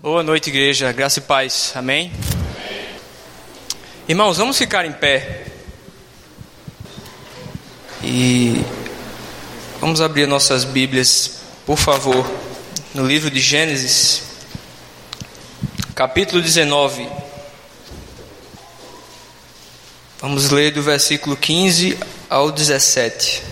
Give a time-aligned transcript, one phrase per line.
[0.00, 0.92] Boa noite, igreja.
[0.92, 1.72] Graça e paz.
[1.74, 2.12] Amém?
[4.08, 5.44] Irmãos, vamos ficar em pé.
[8.04, 8.64] E
[9.80, 12.24] vamos abrir nossas Bíblias, por favor,
[12.94, 14.22] no livro de Gênesis,
[15.96, 17.08] capítulo 19.
[20.20, 21.98] Vamos ler do versículo 15
[22.30, 23.42] ao 17.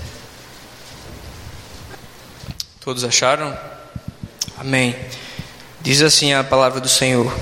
[2.79, 3.59] Todos acharam?
[4.57, 4.95] Amém.
[5.87, 7.33] Diz assim a palavra do Senhor: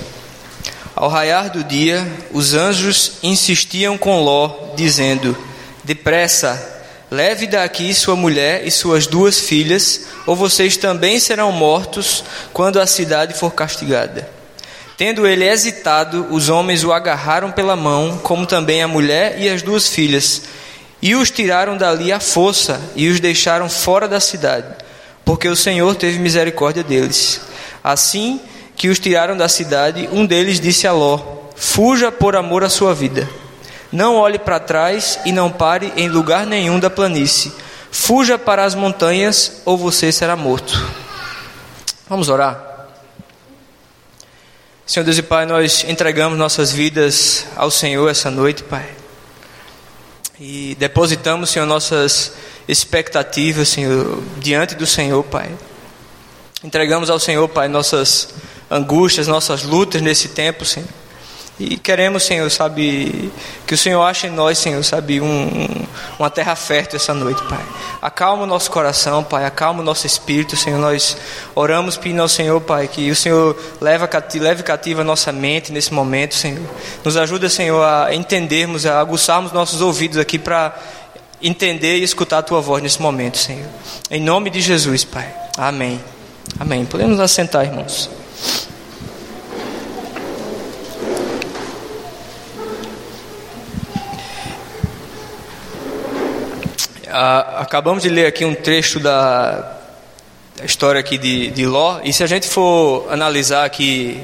[0.95, 5.35] Ao raiar do dia, os anjos insistiam com Ló, dizendo:
[5.83, 12.79] Depressa, leve daqui sua mulher e suas duas filhas, ou vocês também serão mortos quando
[12.79, 14.29] a cidade for castigada.
[14.95, 19.63] Tendo ele hesitado, os homens o agarraram pela mão, como também a mulher e as
[19.63, 20.43] duas filhas,
[21.01, 24.67] e os tiraram dali à força e os deixaram fora da cidade,
[25.25, 27.41] porque o Senhor teve misericórdia deles.
[27.85, 28.41] Assim
[28.75, 31.19] que os tiraram da cidade, um deles disse a Ló:
[31.55, 33.29] Fuja por amor à sua vida.
[33.91, 37.53] Não olhe para trás e não pare em lugar nenhum da planície.
[37.91, 40.83] Fuja para as montanhas ou você será morto.
[42.09, 42.59] Vamos orar.
[44.83, 48.89] Senhor Deus e Pai, nós entregamos nossas vidas ao Senhor essa noite, Pai.
[50.39, 52.33] E depositamos, Senhor, nossas
[52.67, 55.51] expectativas, Senhor, diante do Senhor, Pai.
[56.65, 58.29] Entregamos ao Senhor, Pai, nossas
[58.71, 60.89] angústias, nossas lutas nesse tempo, Senhor.
[61.59, 63.31] E queremos, Senhor, sabe,
[63.67, 65.67] que o Senhor ache em nós, Senhor, sabe, um,
[66.17, 67.63] uma terra fértil essa noite, Pai.
[68.01, 70.79] Acalma o nosso coração, Pai, acalma o nosso espírito, Senhor.
[70.79, 71.15] Nós
[71.53, 74.03] oramos pedindo ao Senhor, Pai, que o Senhor leve,
[74.39, 76.65] leve cativa a nossa mente nesse momento, Senhor.
[77.03, 80.75] Nos ajuda, Senhor, a entendermos, a aguçarmos nossos ouvidos aqui para
[81.39, 83.69] entender e escutar a Tua voz nesse momento, Senhor.
[84.09, 85.31] Em nome de Jesus, Pai.
[85.55, 86.14] Amém.
[86.57, 86.85] Amém.
[86.85, 88.09] Podemos assentar, irmãos.
[97.09, 99.79] Ah, acabamos de ler aqui um trecho da,
[100.55, 104.21] da história aqui de, de Ló, e se a gente for analisar aqui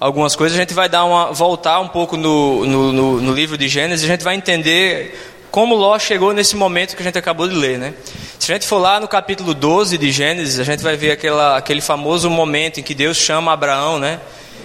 [0.00, 3.58] algumas coisas, a gente vai dar uma voltar um pouco no, no, no, no livro
[3.58, 7.46] de Gênesis, a gente vai entender como Ló chegou nesse momento que a gente acabou
[7.46, 7.94] de ler, né?
[8.40, 11.56] Se a gente for lá no capítulo 12 de Gênesis, a gente vai ver aquela,
[11.56, 14.18] aquele famoso momento em que Deus chama Abraão, né?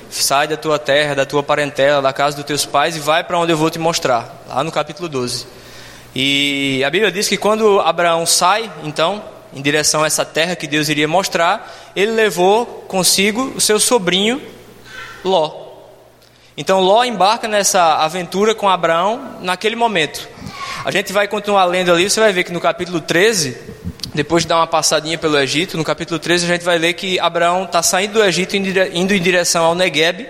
[0.09, 3.37] Sai da tua terra, da tua parentela, da casa dos teus pais e vai para
[3.37, 4.43] onde eu vou te mostrar.
[4.49, 5.45] Lá no capítulo 12.
[6.15, 9.23] E a Bíblia diz que quando Abraão sai, então,
[9.53, 14.41] em direção a essa terra que Deus iria mostrar, ele levou consigo o seu sobrinho
[15.23, 15.68] Ló.
[16.59, 20.27] Então Ló embarca nessa aventura com Abraão naquele momento.
[20.83, 23.57] A gente vai continuar lendo ali, você vai ver que no capítulo 13,
[24.13, 27.17] depois de dar uma passadinha pelo Egito, no capítulo 13 a gente vai ler que
[27.17, 30.27] Abraão está saindo do Egito indo em direção ao Negueb.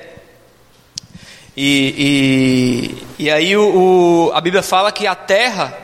[1.57, 5.75] E, e, e aí o, o, a Bíblia fala que a terra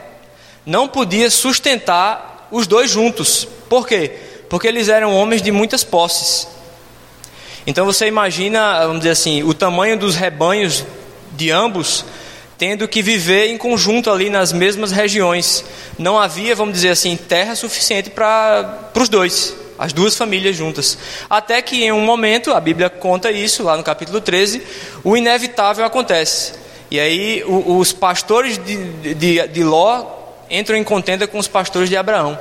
[0.64, 3.48] não podia sustentar os dois juntos.
[3.68, 4.12] Por quê?
[4.48, 6.48] Porque eles eram homens de muitas posses.
[7.68, 10.86] Então você imagina, vamos dizer assim, o tamanho dos rebanhos
[11.36, 12.06] de ambos
[12.58, 15.66] tendo que viver em conjunto ali nas mesmas regiões.
[15.98, 20.98] Não havia, vamos dizer assim, terra suficiente para os dois, as duas famílias juntas.
[21.30, 24.62] Até que em um momento, a Bíblia conta isso, lá no capítulo 13,
[25.04, 26.54] o inevitável acontece.
[26.90, 30.06] E aí o, os pastores de, de, de Ló
[30.50, 32.38] entram em contenda com os pastores de Abraão.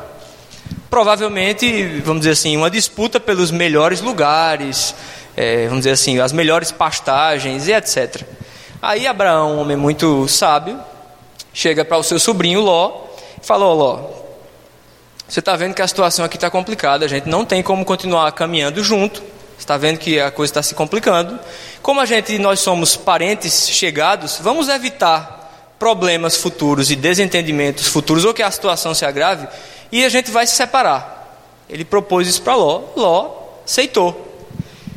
[0.94, 4.94] Provavelmente, vamos dizer assim, uma disputa pelos melhores lugares,
[5.37, 8.22] é, vamos dizer assim, as melhores pastagens e etc.
[8.81, 10.78] Aí Abraão, um homem muito sábio,
[11.53, 13.09] chega para o seu sobrinho Ló
[13.43, 14.09] e fala: Ló,
[15.27, 18.31] você está vendo que a situação aqui está complicada, a gente não tem como continuar
[18.31, 19.21] caminhando junto.
[19.59, 21.41] Está vendo que a coisa está se complicando.
[21.82, 28.32] Como a gente, nós somos parentes chegados, vamos evitar problemas futuros e desentendimentos futuros ou
[28.32, 29.49] que a situação se agrave
[29.94, 31.38] e a gente vai se separar.
[31.71, 33.31] Ele propôs isso para Ló, Ló
[33.65, 34.44] aceitou.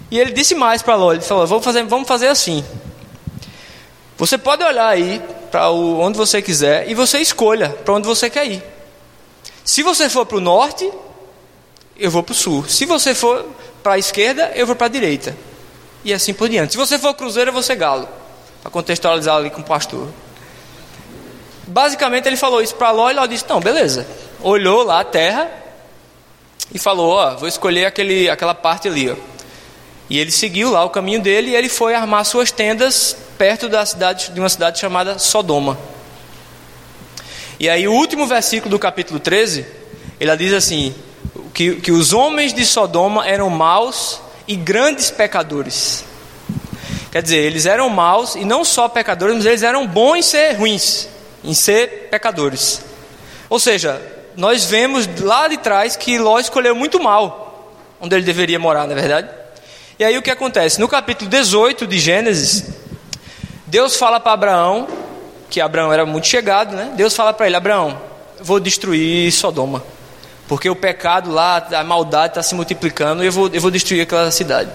[0.09, 2.66] E ele disse mais para Ló, ele falou: vamos fazer, vamos fazer assim.
[4.17, 5.22] Você pode olhar aí
[5.52, 8.64] para onde você quiser e você escolha para onde você quer ir.
[9.64, 10.91] Se você for para o norte,
[11.96, 12.66] eu vou para o sul.
[12.67, 13.46] Se você for
[13.84, 15.38] para a esquerda, eu vou para a direita.
[16.03, 16.72] E assim por diante.
[16.72, 18.09] Se você for cruzeiro, eu vou ser galo.
[18.64, 20.08] Para contextualizar ali com o pastor.
[21.67, 24.08] Basicamente ele falou isso para Ló e Ló disse: Não, beleza.
[24.41, 25.49] Olhou lá a terra
[26.73, 29.09] e falou: Ó, vou escolher aquele, aquela parte ali.
[29.09, 29.16] Ó.
[30.09, 33.85] E ele seguiu lá o caminho dele e ele foi armar suas tendas perto da
[33.85, 35.78] cidade, de uma cidade chamada Sodoma.
[37.59, 39.66] E aí o último versículo do capítulo 13,
[40.19, 40.95] ele diz assim:
[41.57, 46.05] que, que os homens de Sodoma eram maus e grandes pecadores.
[47.11, 50.51] Quer dizer, eles eram maus e não só pecadores, mas eles eram bons em ser
[50.53, 51.09] ruins,
[51.43, 52.81] em ser pecadores.
[53.49, 53.99] Ou seja,
[54.37, 57.47] nós vemos lá de trás que Ló escolheu muito mal
[57.99, 59.29] onde ele deveria morar, na é verdade.
[59.99, 60.79] E aí o que acontece?
[60.79, 62.63] No capítulo 18 de Gênesis,
[63.66, 64.87] Deus fala para Abraão,
[65.49, 66.91] que Abraão era muito chegado, né?
[66.95, 67.99] Deus fala para ele: Abraão,
[68.39, 69.84] vou destruir Sodoma,
[70.47, 74.01] porque o pecado lá, a maldade está se multiplicando e eu vou, eu vou destruir
[74.01, 74.69] aquela cidade.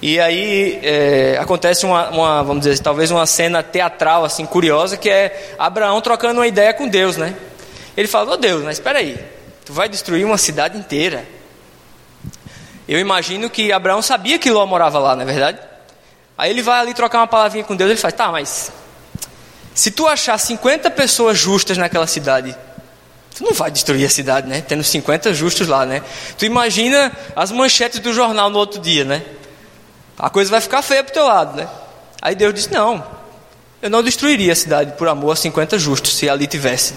[0.00, 5.08] E aí é, acontece uma, uma, vamos dizer, talvez uma cena teatral assim curiosa que
[5.08, 7.36] é Abraão trocando uma ideia com Deus, né?
[7.96, 9.22] Ele fala: "Oh Deus, mas espera aí,
[9.64, 11.26] tu vai destruir uma cidade inteira?"
[12.88, 15.58] Eu imagino que Abraão sabia que Ló morava lá, não é verdade?
[16.36, 18.72] Aí ele vai ali trocar uma palavrinha com Deus, ele faz: "Tá, mas
[19.74, 22.56] se tu achar 50 pessoas justas naquela cidade,
[23.34, 24.60] tu não vai destruir a cidade, né?
[24.60, 26.02] Tendo 50 justos lá, né?
[26.36, 29.22] Tu imagina as manchetes do jornal no outro dia, né?
[30.22, 31.68] a coisa vai ficar feia para o teu lado, né?
[32.20, 33.04] Aí Deus disse: Não,
[33.80, 36.94] eu não destruiria a cidade por amor a 50 justos, se ali tivesse.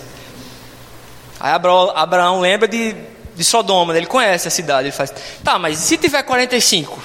[1.39, 2.95] Aí Abraão, lembra de,
[3.35, 3.99] de Sodoma, né?
[3.99, 4.87] ele conhece a cidade.
[4.87, 7.01] Ele faz: Tá, mas se tiver 45?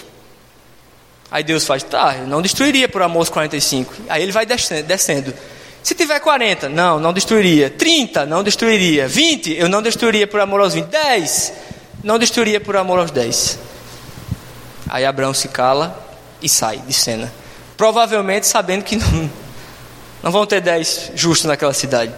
[1.30, 3.94] Aí Deus faz: Tá, não destruiria por amor aos 45.
[4.08, 4.86] Aí ele vai descendo.
[4.86, 5.34] descendo.
[5.82, 7.70] Se tiver 40, não, não destruiria.
[7.70, 9.08] 30, não destruiria.
[9.08, 10.86] 20, eu não destruiria por amor aos 20.
[10.86, 11.52] 10,
[12.04, 13.58] não destruiria por amor aos 10.
[14.88, 16.06] Aí Abraão se cala
[16.42, 17.32] e sai de cena.
[17.76, 19.30] Provavelmente sabendo que não,
[20.22, 22.12] não vão ter dez justos naquela cidade.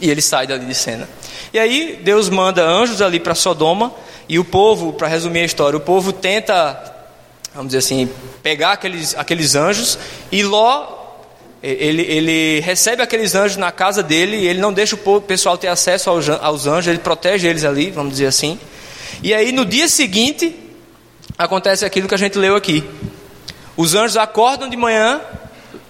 [0.00, 1.08] E ele sai dali de cena.
[1.52, 3.92] E aí Deus manda anjos ali para Sodoma
[4.28, 6.80] e o povo, para resumir a história, o povo tenta,
[7.52, 8.08] vamos dizer assim,
[8.42, 9.98] pegar aqueles, aqueles anjos
[10.30, 11.00] e Ló
[11.62, 15.68] ele, ele, recebe aqueles anjos na casa dele e ele não deixa o pessoal ter
[15.68, 18.58] acesso aos, anjos, ele protege eles ali, vamos dizer assim.
[19.22, 20.56] E aí no dia seguinte,
[21.36, 22.82] acontece aquilo que a gente leu aqui.
[23.76, 25.20] Os anjos acordam de manhã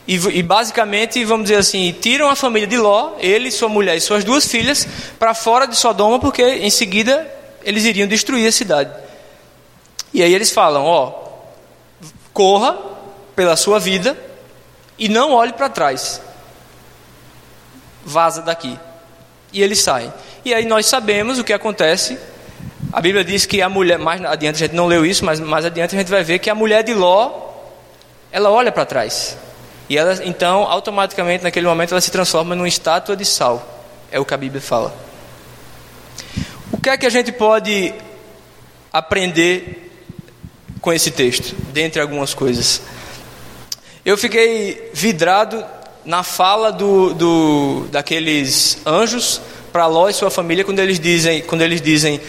[0.06, 4.00] e, e, basicamente, vamos dizer assim, tiram a família de Ló, ele, sua mulher e
[4.00, 4.86] suas duas filhas,
[5.18, 7.30] para fora de Sodoma, porque em seguida
[7.62, 8.90] eles iriam destruir a cidade.
[10.12, 11.12] E aí eles falam: ó,
[12.32, 12.76] corra
[13.36, 14.18] pela sua vida
[14.98, 16.20] e não olhe para trás.
[18.04, 18.78] Vaza daqui.
[19.52, 20.12] E eles saem.
[20.44, 22.18] E aí nós sabemos o que acontece
[22.92, 25.64] a Bíblia diz que a mulher, mais adiante a gente não leu isso, mas mais
[25.64, 27.30] adiante a gente vai ver que a mulher de Ló,
[28.32, 29.36] ela olha para trás.
[29.90, 33.84] E ela, então, automaticamente, naquele momento, ela se transforma numa estátua de sal.
[34.12, 34.94] É o que a Bíblia fala.
[36.72, 37.92] O que é que a gente pode
[38.92, 39.90] aprender
[40.80, 42.82] com esse texto, dentre algumas coisas?
[44.04, 45.66] Eu fiquei vidrado
[46.04, 49.40] na fala do, do daqueles anjos
[49.72, 52.20] para Ló e sua família quando eles dizem, quando eles dizem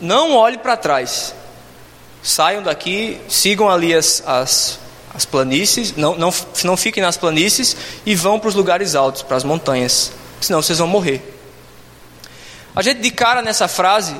[0.00, 1.34] não olhe para trás.
[2.22, 4.78] Saiam daqui, sigam ali as, as,
[5.18, 6.32] as planícies, não, não,
[6.62, 7.76] não fiquem nas planícies
[8.06, 11.20] e vão para os lugares altos, para as montanhas, senão vocês vão morrer.
[12.72, 14.14] A gente de cara nessa frase,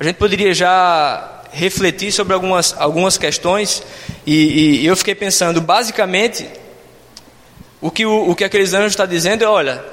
[0.00, 3.82] a gente poderia já refletir sobre algumas, algumas questões
[4.26, 6.48] e, e eu fiquei pensando, basicamente,
[7.78, 9.84] o que, o, o que aqueles anjos estão dizendo é, olha,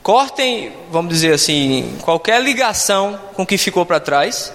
[0.00, 4.52] Cortem, vamos dizer assim, qualquer ligação com o que ficou para trás.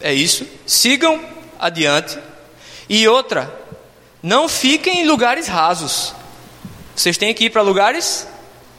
[0.00, 0.46] É isso.
[0.66, 1.20] Sigam
[1.58, 2.18] adiante.
[2.88, 3.52] E outra,
[4.22, 6.14] não fiquem em lugares rasos.
[6.94, 8.26] Vocês têm que ir para lugares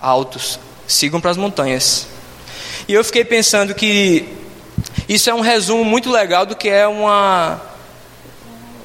[0.02, 0.60] altos.
[0.88, 2.08] Sigam para as montanhas.
[2.88, 4.28] E eu fiquei pensando que
[5.08, 7.62] isso é um resumo muito legal do que é uma.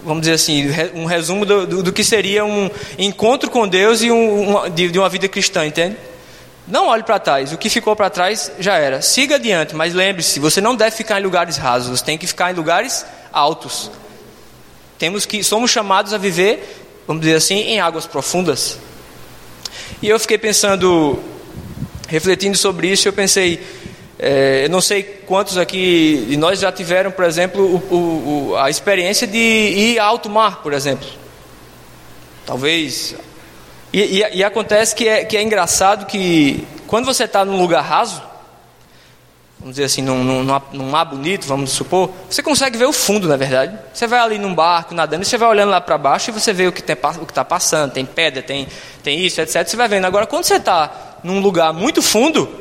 [0.04, 4.10] Vamos dizer assim, um resumo do, do, do que seria um encontro com Deus e
[4.10, 5.96] um, de, de uma vida cristã, entende?
[6.66, 9.00] Não olhe para trás, o que ficou para trás já era.
[9.00, 12.50] Siga adiante, mas lembre-se, você não deve ficar em lugares rasos, você tem que ficar
[12.50, 13.90] em lugares altos.
[15.02, 18.78] Temos que somos chamados a viver, vamos dizer assim, em águas profundas.
[20.00, 21.18] E eu fiquei pensando,
[22.06, 23.60] refletindo sobre isso, eu pensei,
[24.16, 28.70] é, eu não sei quantos aqui de nós já tiveram, por exemplo, o, o, a
[28.70, 31.08] experiência de ir a alto mar, por exemplo.
[32.46, 33.16] Talvez
[33.92, 37.82] e, e, e acontece que é, que é engraçado que quando você está num lugar
[37.82, 38.22] raso,
[39.62, 43.28] vamos dizer assim, num, num, num, mar bonito, vamos supor, você consegue ver o fundo,
[43.28, 43.78] na verdade.
[43.94, 46.66] Você vai ali num barco nadando, você vai olhando lá para baixo e você vê
[46.66, 48.66] o que está passando, tem pedra, tem,
[49.04, 49.64] tem isso, etc.
[49.64, 50.04] Você vai vendo.
[50.04, 50.90] Agora, quando você está
[51.22, 52.52] num lugar muito fundo,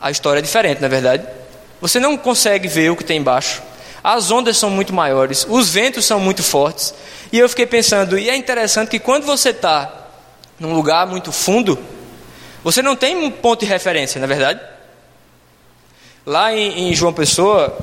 [0.00, 1.26] a história é diferente, na verdade.
[1.80, 3.60] Você não consegue ver o que tem embaixo.
[4.04, 6.94] As ondas são muito maiores, os ventos são muito fortes.
[7.32, 9.92] E eu fiquei pensando, e é interessante que quando você está
[10.60, 11.76] num lugar muito fundo,
[12.62, 14.75] você não tem um ponto de referência, na é verdade?
[16.26, 17.78] Lá em, em, João Pessoa,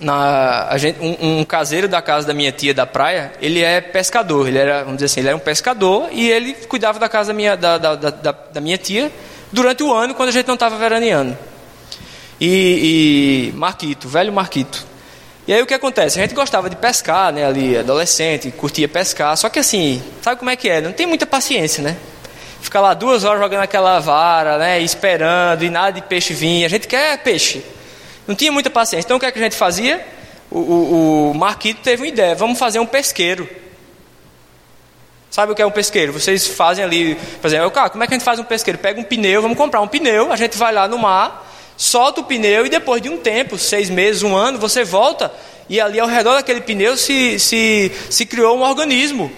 [0.00, 4.48] na, gente, um, um, caseiro da casa da minha tia da praia, ele é pescador,
[4.48, 7.34] ele era, vamos dizer assim, ele era um pescador e ele cuidava da casa da
[7.34, 9.12] minha, da, da, da, da minha tia
[9.52, 11.36] durante o ano quando a gente não estava veraneando.
[12.40, 14.86] E, e Marquito, velho Marquito.
[15.46, 16.18] E aí o que acontece?
[16.18, 20.50] A gente gostava de pescar, né, ali, adolescente, curtia pescar, só que assim, sabe como
[20.50, 20.80] é que é?
[20.80, 21.98] Não tem muita paciência, né?
[22.64, 26.64] Ficar lá duas horas jogando aquela vara, né, esperando, e nada de peixe vir.
[26.64, 27.62] A gente quer peixe.
[28.26, 29.04] Não tinha muita paciência.
[29.04, 30.02] Então o que, é que a gente fazia?
[30.50, 33.46] O, o, o Marquito teve uma ideia: vamos fazer um pesqueiro.
[35.30, 36.14] Sabe o que é um pesqueiro?
[36.14, 38.78] Vocês fazem ali, por exemplo, cara, como é que a gente faz um pesqueiro?
[38.78, 42.24] Pega um pneu, vamos comprar um pneu, a gente vai lá no mar, solta o
[42.24, 45.30] pneu e depois de um tempo, seis meses, um ano, você volta
[45.68, 49.30] e ali ao redor daquele pneu se, se, se criou um organismo.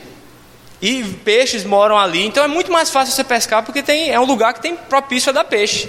[0.81, 4.25] E peixes moram ali, então é muito mais fácil você pescar porque tem, é um
[4.25, 5.89] lugar que tem propício a dar peixe.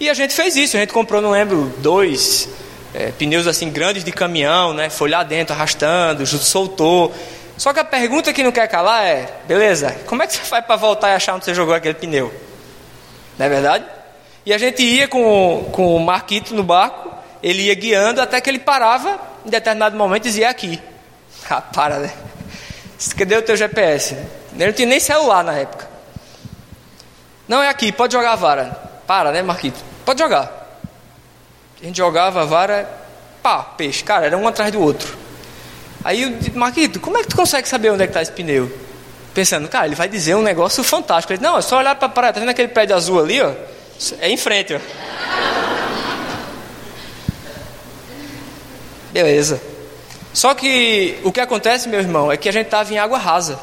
[0.00, 2.48] E a gente fez isso, a gente comprou, não lembro, dois
[2.94, 4.88] é, pneus assim grandes de caminhão, né?
[4.88, 7.14] Foi lá dentro arrastando, soltou.
[7.58, 10.64] Só que a pergunta que não quer calar é: beleza, como é que você faz
[10.64, 12.32] para voltar e achar onde você jogou aquele pneu?
[13.38, 13.84] Não é verdade?
[14.46, 17.10] E a gente ia com, com o Marquito no barco,
[17.42, 20.80] ele ia guiando até que ele parava em determinado momento e dizia: aqui.
[21.48, 22.12] Ah, para, né?
[23.16, 24.14] Cadê o teu GPS?
[24.54, 25.86] Ele não tinha nem celular na época.
[27.46, 28.64] Não é aqui, pode jogar a vara.
[29.06, 29.78] Para, né, Marquito?
[30.04, 30.80] Pode jogar.
[31.80, 32.88] A gente jogava a vara,
[33.42, 34.02] pá, peixe.
[34.02, 35.16] Cara, era um atrás do outro.
[36.02, 38.32] Aí eu disse, Marquito, como é que tu consegue saber onde é que está esse
[38.32, 38.70] pneu?
[39.34, 41.32] Pensando, cara, ele vai dizer um negócio fantástico.
[41.32, 43.20] Ele disse, não, é só olhar para a praia, tá vendo aquele pé de azul
[43.20, 43.52] ali, ó?
[44.20, 44.78] É em frente, ó.
[49.12, 49.60] Beleza.
[50.36, 53.58] Só que o que acontece, meu irmão, é que a gente estava em água rasa.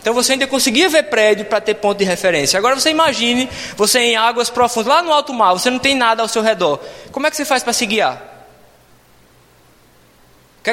[0.00, 2.56] Então você ainda conseguia ver prédio para ter ponto de referência.
[2.56, 6.22] Agora você imagine você em águas profundas, lá no alto mar, você não tem nada
[6.22, 6.78] ao seu redor.
[7.10, 8.22] Como é que você faz para se guiar?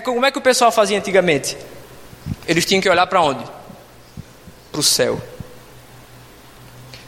[0.03, 1.57] Como é que o pessoal fazia antigamente?
[2.47, 3.43] Eles tinham que olhar para onde?
[4.71, 5.19] Para o céu.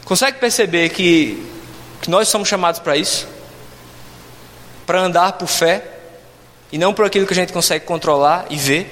[0.04, 1.48] Consegue perceber que,
[2.02, 3.28] que nós somos chamados para isso?
[4.88, 5.91] Para andar por fé
[6.72, 8.92] e não por aquilo que a gente consegue controlar e ver?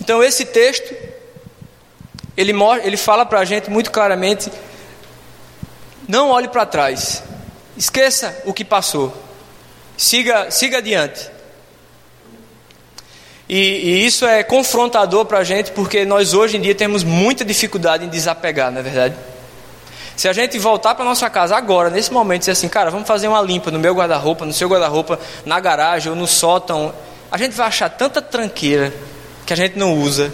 [0.00, 0.94] Então esse texto
[2.36, 2.52] ele,
[2.82, 4.50] ele fala para a gente muito claramente:
[6.08, 7.22] não olhe para trás,
[7.76, 9.12] esqueça o que passou,
[9.96, 11.30] siga, siga adiante.
[13.48, 17.44] E, e isso é confrontador para a gente, porque nós hoje em dia temos muita
[17.44, 19.14] dificuldade em desapegar, não é verdade?
[20.22, 23.08] Se a gente voltar para nossa casa agora, nesse momento, e dizer assim, cara, vamos
[23.08, 26.94] fazer uma limpa no meu guarda-roupa, no seu guarda-roupa, na garagem ou no sótão,
[27.28, 28.94] a gente vai achar tanta tranqueira
[29.44, 30.32] que a gente não usa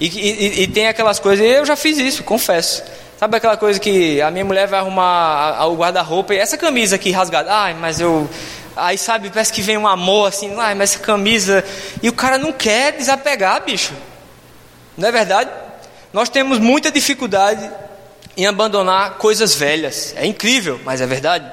[0.00, 2.82] e, e, e, tem aquelas coisas, eu já fiz isso, confesso.
[3.16, 7.12] Sabe aquela coisa que a minha mulher vai arrumar o guarda-roupa e essa camisa aqui
[7.12, 8.28] rasgada, ai, mas eu.
[8.74, 11.64] Aí sabe, parece que vem um amor assim, ai, mas essa camisa.
[12.02, 13.92] E o cara não quer desapegar, bicho.
[14.96, 15.48] Não é verdade?
[16.12, 17.70] Nós temos muita dificuldade
[18.38, 20.14] em abandonar coisas velhas.
[20.16, 21.44] É incrível, mas é verdade.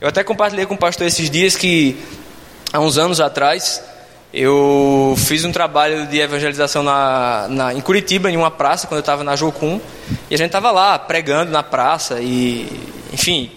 [0.00, 2.00] Eu até compartilhei com o pastor esses dias que,
[2.72, 3.82] há uns anos atrás,
[4.32, 9.00] eu fiz um trabalho de evangelização na, na, em Curitiba, em uma praça, quando eu
[9.00, 9.80] estava na Jocum,
[10.30, 12.70] e a gente estava lá pregando na praça, e
[13.12, 13.50] enfim,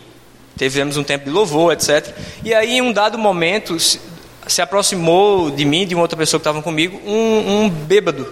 [0.58, 2.15] tivemos um tempo de louvor, etc.
[2.43, 4.01] E aí, em um dado momento, se,
[4.48, 8.24] se aproximou de mim, de uma outra pessoa que estava comigo, um, um bêbado.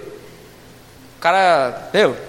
[1.17, 2.28] O cara, meu,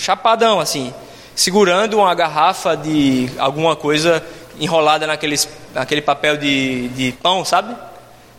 [0.00, 0.92] chapadão assim,
[1.34, 4.24] segurando uma garrafa de alguma coisa
[4.58, 7.76] enrolada naqueles, naquele papel de, de pão, sabe?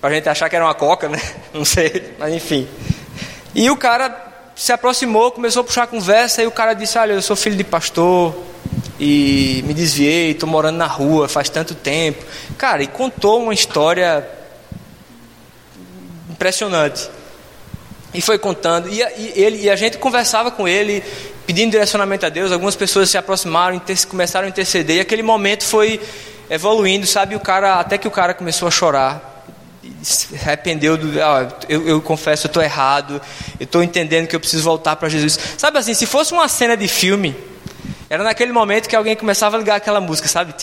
[0.02, 1.22] Pra gente achar que era uma coca, né?
[1.54, 2.68] Não sei, mas enfim.
[3.54, 7.22] E o cara se aproximou, começou a puxar conversa, e o cara disse: Olha, eu
[7.22, 8.36] sou filho de pastor,
[9.00, 12.24] e me desviei, estou morando na rua faz tanto tempo.
[12.58, 14.28] Cara, e contou uma história
[16.30, 17.10] impressionante.
[18.14, 21.04] E foi contando, e, e, ele, e a gente conversava com ele,
[21.48, 22.52] pedindo direcionamento a Deus.
[22.52, 26.00] Algumas pessoas se aproximaram, começaram a interceder, e aquele momento foi
[26.50, 27.36] evoluindo, sabe?
[27.36, 29.36] O cara, até que o cara começou a chorar
[30.04, 31.22] se arrependeu do.
[31.22, 33.22] Ah, eu, eu, confesso, eu estou errado,
[33.60, 35.40] eu estou entendendo que eu preciso voltar para Jesus.
[35.58, 37.36] Sabe assim, se fosse uma cena de filme,
[38.10, 40.54] era naquele momento que alguém começava a ligar aquela música, sabe?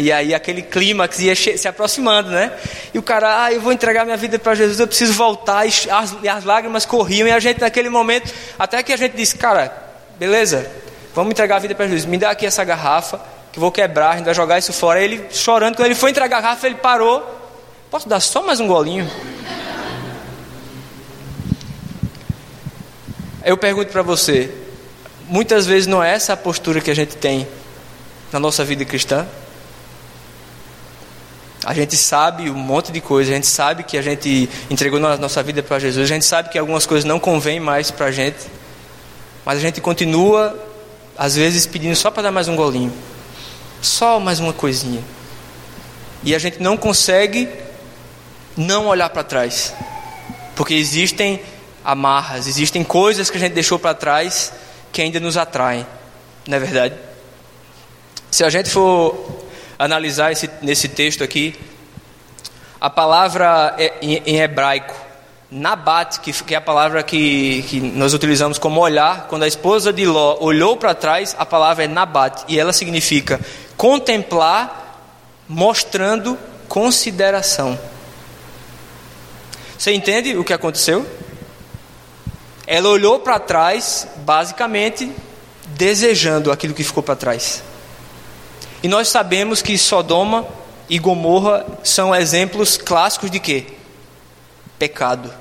[0.00, 2.52] E aí aquele clímax ia se aproximando, né?
[2.94, 5.66] E o cara, ah, eu vou entregar minha vida para Jesus, eu preciso voltar.
[5.66, 9.16] E as, e as lágrimas corriam, e a gente naquele momento, até que a gente
[9.16, 9.85] disse, cara,
[10.18, 10.70] beleza,
[11.14, 13.20] vamos entregar a vida para Jesus, me dá aqui essa garrafa,
[13.52, 15.00] que vou quebrar, a gente vai jogar isso fora.
[15.00, 17.36] Ele chorando, quando ele foi entregar a garrafa, ele parou
[17.90, 19.08] Posso dar só mais um golinho?
[23.44, 24.52] Eu pergunto para você:
[25.28, 27.46] muitas vezes não é essa a postura que a gente tem
[28.32, 29.26] na nossa vida cristã?
[31.64, 35.16] A gente sabe um monte de coisa, a gente sabe que a gente entregou a
[35.16, 38.12] nossa vida para Jesus, a gente sabe que algumas coisas não convêm mais para a
[38.12, 38.38] gente,
[39.46, 40.58] mas a gente continua,
[41.16, 42.92] às vezes, pedindo só para dar mais um golinho,
[43.80, 45.00] só mais uma coisinha.
[46.24, 47.48] E a gente não consegue
[48.56, 49.72] não olhar para trás,
[50.56, 51.40] porque existem
[51.84, 54.52] amarras, existem coisas que a gente deixou para trás
[54.90, 55.86] que ainda nos atraem,
[56.48, 56.96] não é verdade?
[58.32, 59.46] Se a gente for
[59.78, 61.54] analisar esse, nesse texto aqui,
[62.80, 65.05] a palavra é, em, em hebraico,
[65.50, 70.04] nabat, que, é a palavra que, que nós utilizamos como olhar, quando a esposa de
[70.06, 73.40] Ló olhou para trás, a palavra é nabat, e ela significa
[73.76, 75.00] contemplar,
[75.48, 76.36] mostrando
[76.68, 77.78] consideração.
[79.78, 81.06] Você entende o que aconteceu?
[82.66, 85.12] Ela olhou para trás, basicamente
[85.68, 87.62] desejando aquilo que ficou para trás.
[88.82, 90.46] E nós sabemos que Sodoma
[90.88, 93.75] e Gomorra são exemplos clássicos de quê?
[94.78, 95.32] Pecado.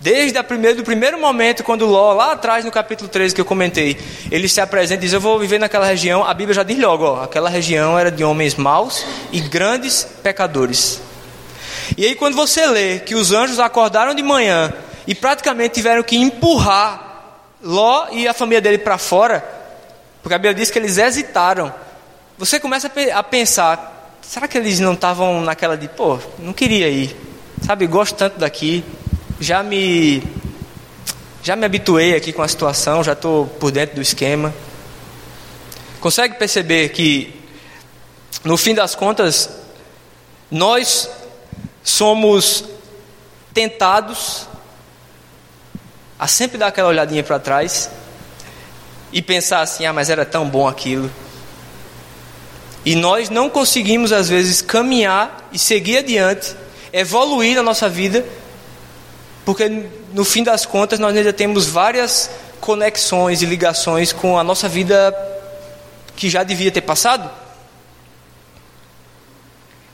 [0.00, 0.40] Desde
[0.76, 3.98] do primeiro momento, quando Ló, lá atrás no capítulo 13 que eu comentei,
[4.30, 6.24] ele se apresenta e diz: Eu vou viver naquela região.
[6.24, 11.00] A Bíblia já diz logo: ó, aquela região era de homens maus e grandes pecadores.
[11.96, 14.72] E aí, quando você lê que os anjos acordaram de manhã
[15.04, 17.06] e praticamente tiveram que empurrar
[17.60, 19.44] Ló e a família dele para fora,
[20.22, 21.74] porque a Bíblia diz que eles hesitaram.
[22.38, 27.16] Você começa a pensar: será que eles não estavam naquela de, pô, não queria ir,
[27.64, 28.84] sabe, gosto tanto daqui,
[29.40, 30.22] já me.
[31.42, 34.52] Já me habituei aqui com a situação, já estou por dentro do esquema.
[36.00, 37.32] Consegue perceber que,
[38.44, 39.48] no fim das contas,
[40.50, 41.08] nós
[41.82, 42.64] somos
[43.54, 44.46] tentados
[46.18, 47.88] a sempre dar aquela olhadinha para trás
[49.12, 51.10] e pensar assim: ah, mas era tão bom aquilo.
[52.84, 56.54] E nós não conseguimos, às vezes, caminhar e seguir adiante,
[56.92, 58.24] evoluir na nossa vida,
[59.44, 59.68] porque
[60.12, 65.14] no fim das contas nós ainda temos várias conexões e ligações com a nossa vida
[66.16, 67.30] que já devia ter passado.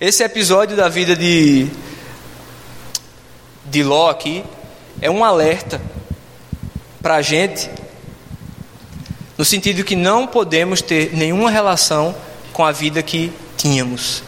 [0.01, 1.69] Esse episódio da vida de,
[3.67, 4.45] de Ló aqui
[5.01, 5.81] é um alerta
[7.01, 7.71] para a gente,
[9.37, 12.15] no sentido que não podemos ter nenhuma relação
[12.53, 14.23] com a vida que tínhamos.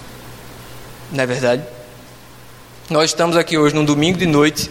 [1.10, 1.75] Não é verdade?
[2.88, 4.70] Nós estamos aqui hoje num domingo de noite,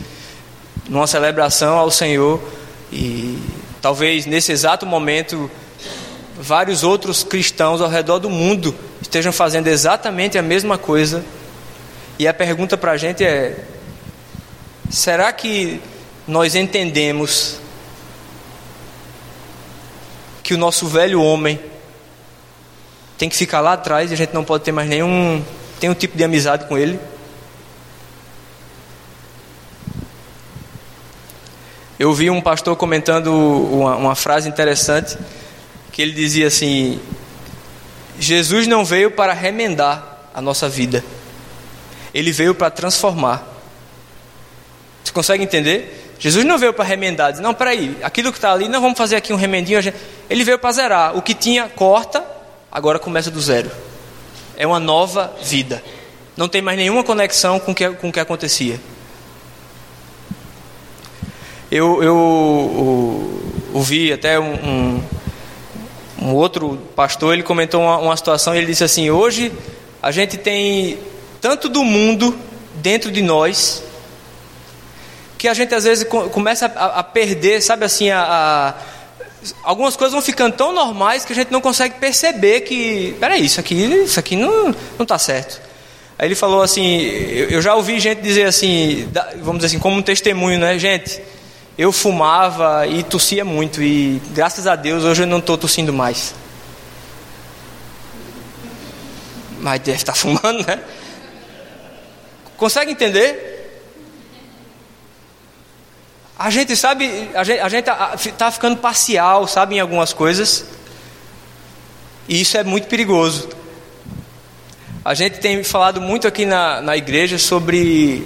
[0.88, 2.42] numa celebração ao Senhor,
[2.90, 3.38] e
[3.82, 5.52] talvez nesse exato momento
[6.40, 11.26] vários outros cristãos ao redor do mundo estejam fazendo exatamente a mesma coisa.
[12.18, 13.66] E a pergunta para a gente é:
[14.90, 15.82] será que
[16.26, 17.60] nós entendemos
[20.42, 21.60] que o nosso velho homem
[23.18, 25.44] tem que ficar lá atrás e a gente não pode ter mais nenhum,
[25.82, 26.98] tem um tipo de amizade com ele.
[32.06, 35.18] Eu vi um pastor comentando uma, uma frase interessante
[35.92, 37.00] que ele dizia assim:
[38.20, 41.04] Jesus não veio para remendar a nossa vida,
[42.14, 43.44] ele veio para transformar.
[45.04, 46.14] Você consegue entender?
[46.20, 49.16] Jesus não veio para remendar, diz, não, peraí, aquilo que está ali, não vamos fazer
[49.16, 49.80] aqui um remendinho.
[50.30, 51.18] Ele veio para zerar.
[51.18, 52.24] O que tinha, corta,
[52.72, 53.72] agora começa do zero.
[54.56, 55.84] É uma nova vida.
[56.38, 58.80] Não tem mais nenhuma conexão com que, com o que acontecia.
[61.72, 62.16] Eu, eu,
[63.74, 65.02] ouvi até um,
[66.22, 69.52] um, outro pastor, ele comentou uma, uma situação, ele disse assim, hoje
[70.02, 71.00] a gente tem
[71.42, 72.38] tanto do mundo
[72.76, 73.84] dentro de nós,
[75.38, 78.74] que a gente às vezes começa a, a perder, sabe assim, a, a,
[79.64, 83.60] algumas coisas vão ficando tão normais que a gente não consegue perceber que, peraí, isso
[83.60, 85.62] aqui, isso aqui não está certo.
[86.18, 89.98] Aí ele falou assim, eu, eu, já ouvi gente dizer assim, vamos dizer assim, como
[89.98, 91.22] um testemunho, né, gente?
[91.78, 96.34] Eu fumava e tossia muito e graças a Deus hoje eu não estou tossindo mais.
[99.60, 100.82] Mas deve estar tá fumando, né?
[102.56, 103.54] Consegue entender?
[106.40, 110.66] A gente sabe, a gente, a gente tá, tá ficando parcial, sabe, em algumas coisas.
[112.28, 113.50] E isso é muito perigoso.
[115.04, 118.26] A gente tem falado muito aqui na, na igreja sobre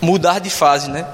[0.00, 1.04] mudar de fase, né?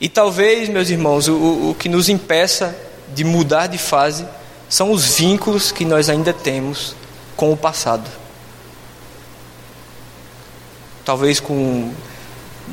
[0.00, 2.76] E talvez, meus irmãos, o, o que nos impeça
[3.14, 4.26] de mudar de fase
[4.68, 6.94] são os vínculos que nós ainda temos
[7.36, 8.08] com o passado.
[11.04, 11.92] Talvez com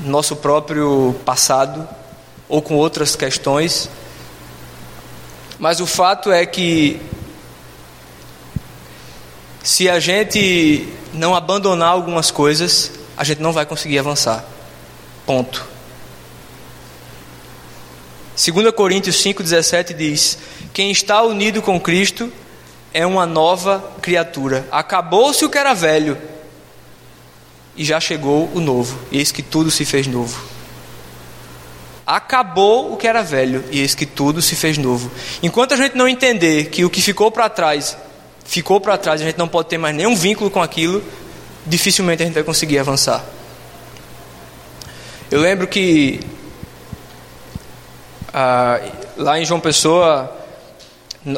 [0.03, 1.87] nosso próprio passado
[2.49, 3.89] ou com outras questões.
[5.57, 7.01] Mas o fato é que
[9.63, 14.45] se a gente não abandonar algumas coisas, a gente não vai conseguir avançar.
[15.25, 15.74] Ponto.
[18.35, 20.37] 2 Coríntios 5,17 diz:
[20.73, 22.31] Quem está unido com Cristo
[22.93, 24.67] é uma nova criatura.
[24.71, 26.17] Acabou-se o que era velho
[27.77, 28.99] e já chegou o novo.
[29.11, 30.37] Eis que tudo se fez novo.
[32.05, 35.09] Acabou o que era velho e eis que tudo se fez novo.
[35.41, 37.97] Enquanto a gente não entender que o que ficou para trás
[38.43, 41.03] ficou para trás, a gente não pode ter mais nenhum vínculo com aquilo,
[41.65, 43.25] dificilmente a gente vai conseguir avançar.
[45.31, 46.19] Eu lembro que
[48.37, 48.81] ah,
[49.15, 50.29] lá em João Pessoa,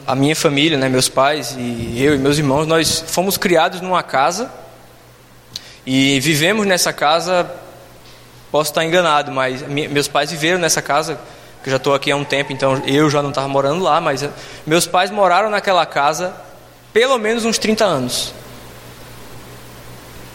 [0.07, 4.01] a minha família, né, meus pais e eu e meus irmãos, nós fomos criados numa
[4.01, 4.51] casa
[5.85, 7.47] e vivemos nessa casa.
[8.51, 11.19] Posso estar enganado, mas meus pais viveram nessa casa,
[11.61, 14.01] que eu já estou aqui há um tempo, então eu já não estava morando lá,
[14.01, 14.31] mas eh,
[14.65, 16.33] meus pais moraram naquela casa
[16.91, 18.33] pelo menos uns 30 anos.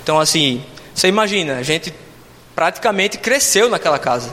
[0.05, 1.93] Então, assim, você imagina, a gente
[2.55, 4.31] praticamente cresceu naquela casa.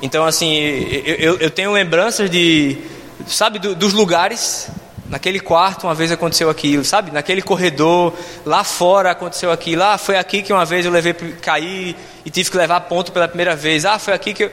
[0.00, 2.78] Então, assim, eu, eu tenho lembranças de,
[3.26, 4.68] sabe, do, dos lugares.
[5.06, 7.10] Naquele quarto, uma vez aconteceu aquilo, sabe?
[7.10, 8.12] Naquele corredor,
[8.44, 9.82] lá fora aconteceu aquilo.
[9.82, 13.26] Ah, foi aqui que uma vez eu levei, caí e tive que levar ponto pela
[13.26, 13.86] primeira vez.
[13.86, 14.52] Ah, foi aqui que eu.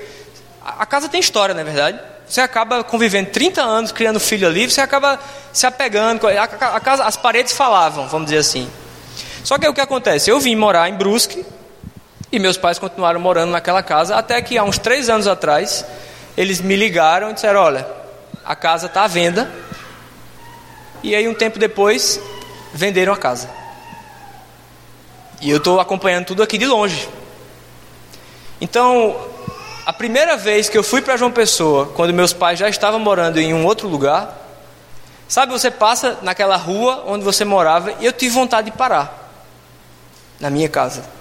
[0.63, 1.99] A casa tem história, não é verdade?
[2.27, 5.19] Você acaba convivendo 30 anos, criando filho ali, você acaba
[5.51, 6.25] se apegando.
[6.25, 6.47] A,
[6.79, 8.69] casa, as paredes falavam, vamos dizer assim.
[9.43, 10.31] Só que o que acontece?
[10.31, 11.45] Eu vim morar em Brusque,
[12.36, 15.86] e meus pais continuaram morando naquela casa, até que há uns três anos atrás,
[16.36, 17.88] eles me ligaram e disseram: Olha,
[18.43, 19.50] a casa está à venda.
[21.02, 22.19] E aí, um tempo depois,
[22.74, 23.50] venderam a casa.
[25.41, 27.08] E eu estou acompanhando tudo aqui de longe.
[28.60, 29.15] Então,
[29.86, 33.39] a primeira vez que eu fui para João Pessoa, quando meus pais já estavam morando
[33.39, 34.36] em um outro lugar,
[35.28, 39.32] sabe, você passa naquela rua onde você morava e eu tive vontade de parar
[40.39, 41.14] na minha casa.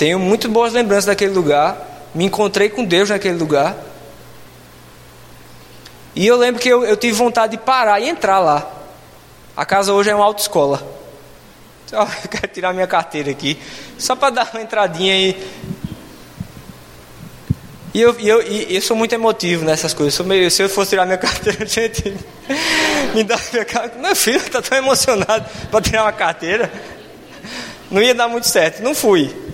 [0.00, 1.76] Tenho muito boas lembranças daquele lugar.
[2.14, 3.76] Me encontrei com Deus naquele lugar.
[6.16, 8.66] E eu lembro que eu, eu tive vontade de parar e entrar lá.
[9.54, 10.82] A casa hoje é uma autoescola.
[11.92, 13.58] Eu quero tirar minha carteira aqui,
[13.98, 15.36] só para dar uma entradinha e.
[17.92, 20.24] E eu, e eu, e eu sou muito emotivo nessas coisas.
[20.24, 22.16] Meio, se eu fosse tirar minha carteira, gente,
[23.12, 24.00] me dá minha carteira.
[24.00, 26.72] Meu filho está tão emocionado para tirar uma carteira.
[27.90, 28.80] Não ia dar muito certo.
[28.84, 29.49] Não fui.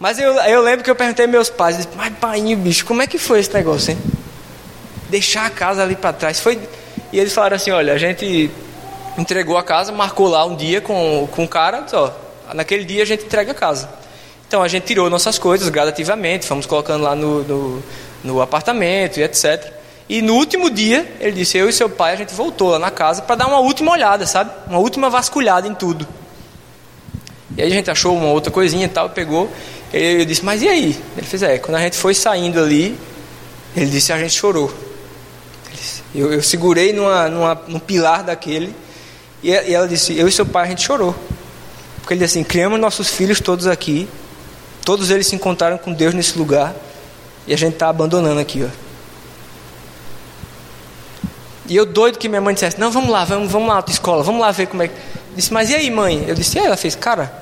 [0.00, 3.18] Mas eu, eu lembro que eu perguntei meus pais, mas pai, bicho, como é que
[3.18, 3.98] foi esse negócio, hein?
[5.10, 6.40] Deixar a casa ali para trás.
[6.40, 6.58] Foi...
[7.12, 8.50] E eles falaram assim, olha, a gente
[9.18, 12.10] entregou a casa, marcou lá um dia com, com o cara, ó,
[12.54, 13.90] naquele dia a gente entrega a casa.
[14.48, 17.82] Então a gente tirou nossas coisas gradativamente, fomos colocando lá no, no,
[18.24, 19.70] no apartamento e etc.
[20.08, 22.90] E no último dia, ele disse, eu e seu pai, a gente voltou lá na
[22.90, 24.50] casa para dar uma última olhada, sabe?
[24.66, 26.08] Uma última vasculhada em tudo.
[27.56, 29.50] E aí a gente achou uma outra coisinha e tal, pegou.
[29.92, 30.96] Eu disse, mas e aí?
[31.16, 32.96] Ele fez, é, quando a gente foi saindo ali,
[33.76, 34.72] ele disse, a gente chorou.
[36.14, 38.74] Eu, eu, segurei numa, numa, num pilar daquele,
[39.42, 41.14] e, e ela disse, eu e seu pai a gente chorou.
[41.98, 44.08] Porque ele disse assim, criamos nossos filhos todos aqui,
[44.84, 46.74] todos eles se encontraram com Deus nesse lugar,
[47.46, 48.90] e a gente está abandonando aqui, ó.
[51.66, 54.24] E eu doido que minha mãe dissesse, não, vamos lá, vamos, vamos lá na escola,
[54.24, 54.94] vamos lá ver como é que.
[55.36, 56.24] Disse, mas e aí, mãe?
[56.26, 56.66] Eu disse, e aí?
[56.66, 57.32] Ela fez, cara,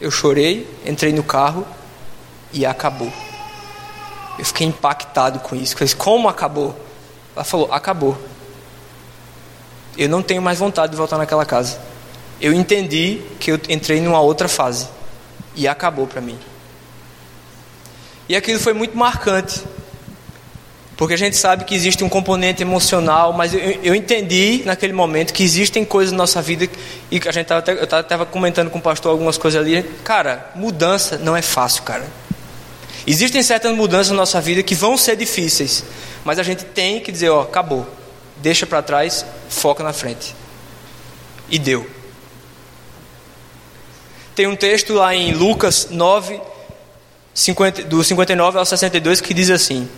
[0.00, 1.66] eu chorei, entrei no carro,
[2.52, 3.12] e acabou.
[4.38, 5.76] Eu fiquei impactado com isso.
[5.76, 6.74] Falei, como acabou?
[7.34, 8.18] Ela falou, acabou.
[9.96, 11.78] Eu não tenho mais vontade de voltar naquela casa.
[12.40, 14.88] Eu entendi que eu entrei numa outra fase.
[15.54, 16.38] E acabou para mim.
[18.28, 19.62] E aquilo foi muito marcante.
[20.96, 25.32] Porque a gente sabe que existe um componente emocional, mas eu, eu entendi naquele momento
[25.32, 26.68] que existem coisas na nossa vida
[27.10, 29.82] e que a gente tava, eu estava comentando com o pastor algumas coisas ali.
[30.04, 32.04] Cara, mudança não é fácil, cara.
[33.06, 35.84] Existem certas mudanças na nossa vida que vão ser difíceis,
[36.24, 37.86] mas a gente tem que dizer, ó, acabou.
[38.36, 40.34] Deixa para trás, foca na frente.
[41.48, 41.88] E deu.
[44.34, 46.40] Tem um texto lá em Lucas 9,
[47.34, 49.88] 50, do 59 ao 62 que diz assim: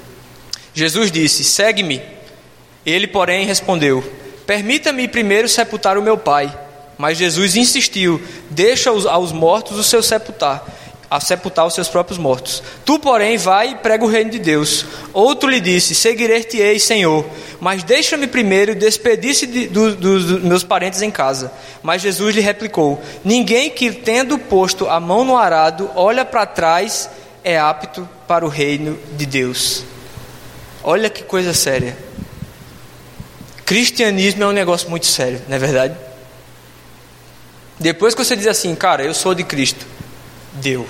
[0.75, 2.03] Jesus disse: Segue-me.
[2.85, 4.03] Ele, porém, respondeu:
[4.45, 6.53] Permita-me primeiro sepultar o meu pai.
[6.99, 10.65] Mas Jesus insistiu: Deixa aos mortos o seu sepultar
[11.15, 12.61] a sepultar os seus próprios mortos.
[12.85, 14.85] Tu, porém, vai e prega o reino de Deus.
[15.13, 17.25] Outro lhe disse: Seguirei-te-ei, Senhor,
[17.61, 21.53] mas deixa-me primeiro despedir-se de, do, do, dos meus parentes em casa.
[21.85, 27.09] Mas Jesus lhe replicou: Ninguém que, tendo posto a mão no arado, olha para trás,
[27.45, 29.85] é apto para o reino de Deus.
[30.83, 31.97] Olha que coisa séria.
[33.65, 35.97] Cristianismo é um negócio muito sério, não é verdade?
[37.79, 39.87] Depois que você diz assim, cara, eu sou de Cristo,
[40.55, 40.85] deu.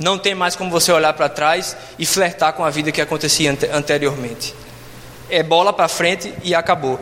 [0.00, 3.54] Não tem mais como você olhar para trás e flertar com a vida que acontecia
[3.70, 4.54] anteriormente.
[5.28, 6.98] É bola para frente e acabou.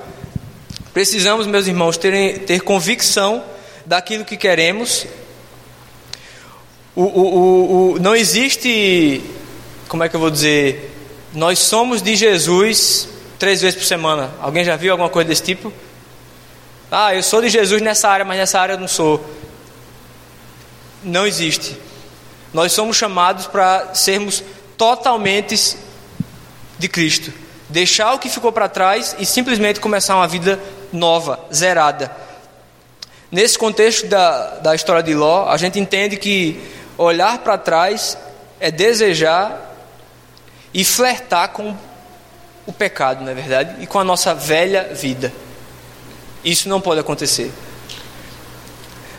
[0.93, 3.45] Precisamos, meus irmãos, ter, ter convicção
[3.87, 5.07] daquilo que queremos.
[6.97, 9.23] O, o, o, não existe,
[9.87, 10.93] como é que eu vou dizer,
[11.33, 13.09] nós somos de Jesus
[13.39, 14.33] três vezes por semana.
[14.41, 15.73] Alguém já viu alguma coisa desse tipo?
[16.91, 19.25] Ah, eu sou de Jesus nessa área, mas nessa área eu não sou.
[21.05, 21.77] Não existe.
[22.53, 24.43] Nós somos chamados para sermos
[24.77, 25.77] totalmente
[26.79, 27.33] de Cristo.
[27.69, 30.59] Deixar o que ficou para trás e simplesmente começar uma vida
[30.93, 32.11] nova, zerada.
[33.31, 36.59] Nesse contexto da, da história de Ló, a gente entende que
[36.97, 38.17] olhar para trás
[38.59, 39.75] é desejar
[40.73, 41.77] e flertar com
[42.67, 43.83] o pecado, não é verdade?
[43.83, 45.33] E com a nossa velha vida.
[46.43, 47.53] Isso não pode acontecer.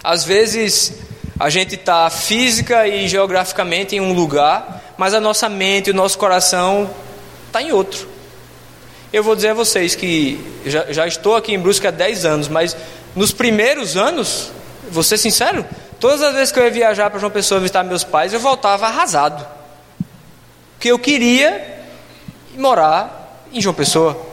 [0.04, 0.94] Às vezes
[1.40, 6.18] a gente está física e geograficamente em um lugar, mas a nossa mente, o nosso
[6.18, 6.90] coração
[7.48, 8.10] está em outro.
[9.14, 12.48] Eu vou dizer a vocês que já, já estou aqui em Brusque há 10 anos,
[12.50, 12.76] mas
[13.16, 14.52] nos primeiros anos,
[14.92, 15.66] vou ser sincero,
[15.98, 18.86] todas as vezes que eu ia viajar para João Pessoa visitar meus pais, eu voltava
[18.86, 19.48] arrasado.
[20.74, 21.86] Porque eu queria
[22.58, 24.29] morar em João Pessoa.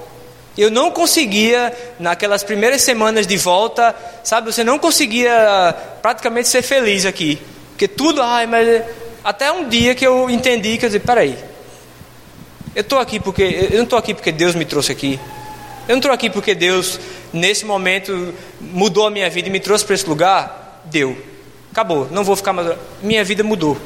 [0.56, 7.04] Eu não conseguia, naquelas primeiras semanas de volta, sabe, você não conseguia praticamente ser feliz
[7.04, 7.38] aqui.
[7.70, 8.82] Porque tudo, ai, mas.
[9.22, 11.36] Até um dia que eu entendi que eu disse: peraí,
[12.74, 13.42] eu estou aqui porque.
[13.70, 15.20] Eu não estou aqui porque Deus me trouxe aqui.
[15.86, 16.98] Eu não estou aqui porque Deus,
[17.34, 20.80] nesse momento, mudou a minha vida e me trouxe para esse lugar.
[20.86, 21.16] Deu.
[21.70, 22.08] Acabou.
[22.10, 22.78] Não vou ficar mais.
[23.02, 23.76] Minha vida mudou.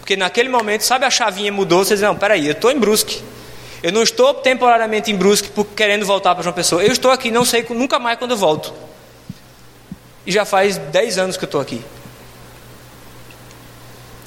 [0.00, 1.84] Porque naquele momento, sabe, a chavinha mudou.
[1.84, 3.22] Você diz: não, peraí, eu estou em Brusque.
[3.82, 6.82] Eu não estou temporariamente em Brusque por querendo voltar para João Pessoa.
[6.82, 8.72] Eu estou aqui, não sei nunca mais quando eu volto.
[10.26, 11.80] E já faz 10 anos que eu estou aqui.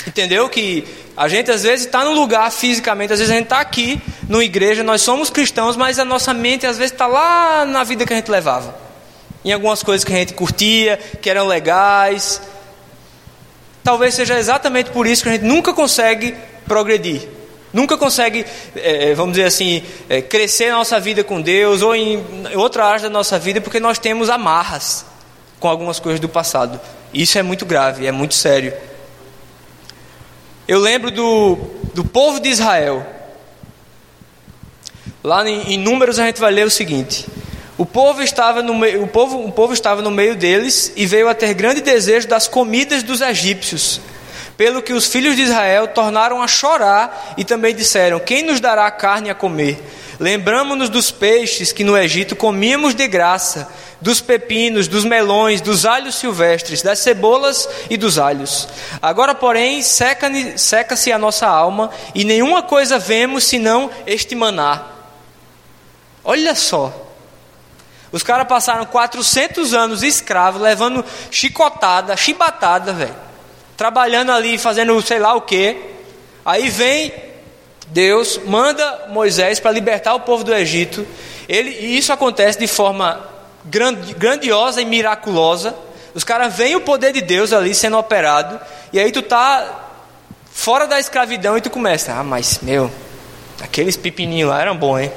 [0.07, 0.47] Entendeu?
[0.49, 4.01] Que a gente às vezes está num lugar fisicamente, às vezes a gente está aqui,
[4.27, 8.05] numa igreja, nós somos cristãos, mas a nossa mente às vezes está lá na vida
[8.05, 8.73] que a gente levava.
[9.43, 12.41] Em algumas coisas que a gente curtia, que eram legais.
[13.83, 16.35] Talvez seja exatamente por isso que a gente nunca consegue
[16.65, 17.38] progredir.
[17.71, 22.23] Nunca consegue, é, vamos dizer assim, é, crescer na nossa vida com Deus ou em
[22.55, 25.05] outra área da nossa vida porque nós temos amarras
[25.59, 26.79] com algumas coisas do passado.
[27.13, 28.73] Isso é muito grave, é muito sério.
[30.67, 31.57] Eu lembro do,
[31.93, 33.05] do povo de Israel.
[35.23, 37.27] Lá em, em Números a gente vai ler o seguinte:
[37.77, 41.29] o povo estava no meio, o povo, o povo estava no meio deles e veio
[41.29, 44.01] a ter grande desejo das comidas dos egípcios
[44.59, 48.91] pelo que os filhos de Israel tornaram a chorar e também disseram: Quem nos dará
[48.91, 49.81] carne a comer?
[50.19, 56.15] Lembramos-nos dos peixes que no Egito comíamos de graça, dos pepinos, dos melões, dos alhos
[56.15, 58.67] silvestres, das cebolas e dos alhos.
[59.01, 64.87] Agora, porém, seca-se seca a nossa alma e nenhuma coisa vemos senão este maná.
[66.21, 66.93] Olha só.
[68.11, 73.28] Os caras passaram 400 anos escravos, levando chicotada, chibatada, velho
[73.79, 75.77] trabalhando ali, fazendo sei lá o que.
[76.45, 77.13] Aí vem
[77.87, 81.07] Deus, manda Moisés para libertar o povo do Egito.
[81.47, 83.25] Ele, e isso acontece de forma
[84.17, 85.73] grandiosa e miraculosa.
[86.13, 88.59] Os caras veem o poder de Deus ali sendo operado.
[88.91, 89.87] E aí tu tá
[90.51, 92.11] fora da escravidão e tu começa.
[92.13, 92.91] Ah, mas meu,
[93.61, 95.11] aqueles pepininhos lá eram bons, hein?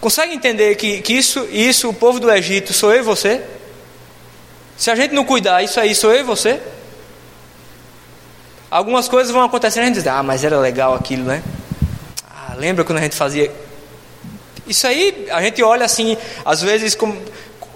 [0.00, 3.40] Consegue entender que, que isso, isso, o povo do Egito, sou eu e você?
[4.82, 6.60] Se a gente não cuidar, isso aí sou eu e você.
[8.68, 11.40] Algumas coisas vão acontecendo e a gente diz, ah, mas era legal aquilo, né?
[12.28, 13.48] Ah, lembra quando a gente fazia.
[14.66, 17.16] Isso aí, a gente olha assim, às vezes, como,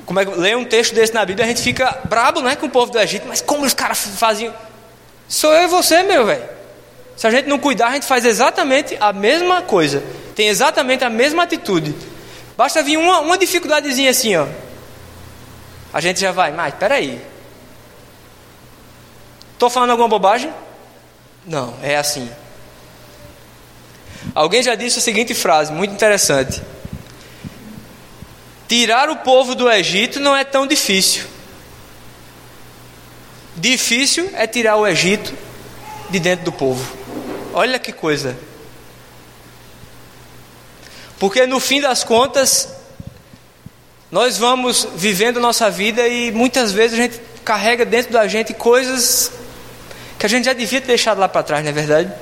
[0.05, 2.67] como é que lê um texto desse na Bíblia, a gente fica brabo, né, com
[2.67, 4.53] o povo do Egito, mas como os caras faziam?
[5.29, 6.43] Sou eu e você, meu velho.
[7.17, 10.03] Se a gente não cuidar, a gente faz exatamente a mesma coisa,
[10.35, 11.95] tem exatamente a mesma atitude.
[12.57, 14.49] Basta vir uma, uma dificuldadezinha assim, ó
[15.97, 17.19] a gente já vai, mas peraí.
[19.55, 20.53] Estou falando alguma bobagem?
[21.47, 22.31] Não, é assim.
[24.35, 26.61] Alguém já disse a seguinte frase, muito interessante:
[28.69, 31.25] Tirar o povo do Egito não é tão difícil.
[33.57, 35.33] Difícil é tirar o Egito
[36.11, 36.95] de dentro do povo.
[37.55, 38.37] Olha que coisa.
[41.19, 42.76] Porque no fim das contas,
[44.11, 49.33] nós vamos vivendo nossa vida e muitas vezes a gente carrega dentro da gente coisas
[50.19, 52.13] que a gente já devia ter deixado lá para trás, não é verdade?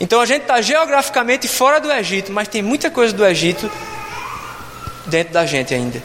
[0.00, 3.70] Então a gente está geograficamente fora do Egito, mas tem muita coisa do Egito
[5.06, 6.02] dentro da gente ainda.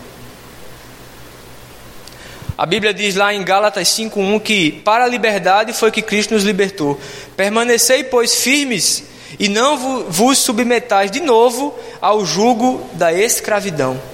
[2.57, 6.43] A Bíblia diz lá em Gálatas 5:1 que para a liberdade foi que Cristo nos
[6.43, 6.99] libertou.
[7.35, 9.03] Permanecei, pois, firmes
[9.39, 14.12] e não vos submetais de novo ao jugo da escravidão.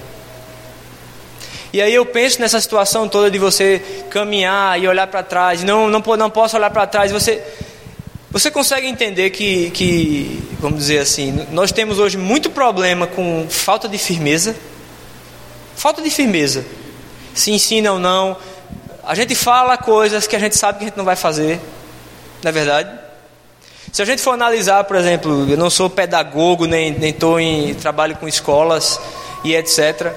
[1.72, 3.80] E aí eu penso nessa situação toda de você
[4.10, 7.42] caminhar e olhar para trás, não, não, não posso olhar para trás, você
[8.32, 13.88] você consegue entender que, que, vamos dizer assim, nós temos hoje muito problema com falta
[13.88, 14.54] de firmeza?
[15.74, 16.64] Falta de firmeza.
[17.34, 18.36] Se ensina ou não.
[19.02, 21.58] A gente fala coisas que a gente sabe que a gente não vai fazer.
[22.40, 22.88] Não é verdade?
[23.90, 28.14] Se a gente for analisar, por exemplo, eu não sou pedagogo, nem estou em trabalho
[28.16, 29.00] com escolas
[29.42, 30.12] e etc.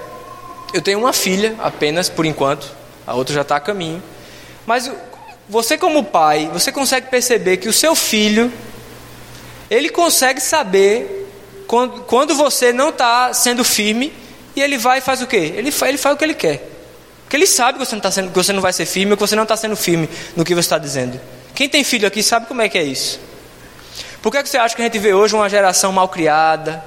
[0.73, 2.69] Eu tenho uma filha apenas, por enquanto.
[3.05, 4.01] A outra já está a caminho.
[4.65, 4.91] Mas
[5.47, 8.51] você como pai, você consegue perceber que o seu filho,
[9.69, 11.29] ele consegue saber
[11.67, 14.11] quando, quando você não está sendo firme
[14.55, 15.53] e ele vai e faz o quê?
[15.55, 16.69] Ele, ele faz o que ele quer.
[17.23, 19.17] Porque ele sabe que você não, tá sendo, que você não vai ser firme ou
[19.17, 21.19] que você não está sendo firme no que você está dizendo.
[21.53, 23.19] Quem tem filho aqui sabe como é que é isso.
[24.21, 26.83] Por que, é que você acha que a gente vê hoje uma geração mal criada?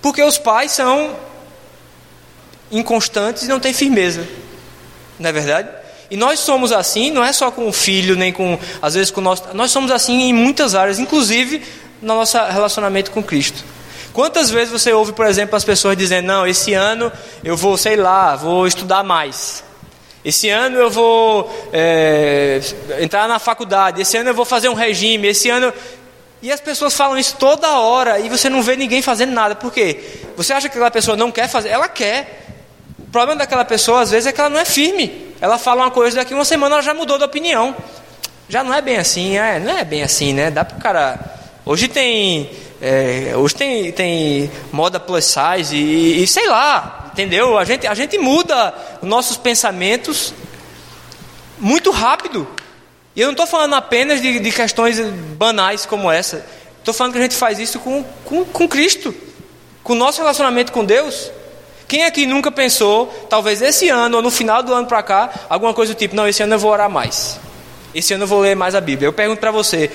[0.00, 1.16] Porque os pais são
[2.70, 4.26] inconstantes e não têm firmeza.
[5.18, 5.68] Não é verdade?
[6.10, 9.20] E nós somos assim, não é só com o filho, nem com, às vezes, com
[9.20, 9.44] o nosso.
[9.54, 11.62] Nós somos assim em muitas áreas, inclusive
[12.02, 13.62] no nosso relacionamento com Cristo.
[14.12, 17.12] Quantas vezes você ouve, por exemplo, as pessoas dizendo: Não, esse ano
[17.44, 19.62] eu vou, sei lá, vou estudar mais.
[20.24, 22.60] Esse ano eu vou é,
[23.00, 24.02] entrar na faculdade.
[24.02, 25.28] Esse ano eu vou fazer um regime.
[25.28, 25.72] Esse ano.
[26.42, 29.54] E as pessoas falam isso toda hora e você não vê ninguém fazendo nada.
[29.54, 30.00] Por quê?
[30.36, 31.68] Você acha que aquela pessoa não quer fazer?
[31.68, 32.38] Ela quer.
[33.10, 35.34] O problema daquela pessoa, às vezes, é que ela não é firme.
[35.40, 37.74] Ela fala uma coisa, daqui uma semana ela já mudou de opinião.
[38.48, 40.48] Já não é bem assim, é, não é bem assim, né?
[40.48, 41.18] Dá para o cara.
[41.66, 42.48] Hoje tem.
[42.80, 47.58] É, hoje tem, tem moda plus size e, e, sei lá, entendeu?
[47.58, 50.32] A gente, a gente muda nossos pensamentos
[51.58, 52.46] muito rápido.
[53.16, 55.00] E eu não estou falando apenas de, de, questões
[55.36, 56.46] banais como essa.
[56.78, 59.12] Estou falando que a gente faz isso com, com, com Cristo,
[59.82, 61.32] com o nosso relacionamento com Deus.
[61.90, 65.74] Quem aqui nunca pensou, talvez esse ano ou no final do ano para cá, alguma
[65.74, 67.40] coisa do tipo, não, esse ano eu vou orar mais.
[67.92, 69.08] Esse ano eu vou ler mais a Bíblia.
[69.08, 69.90] Eu pergunto para você,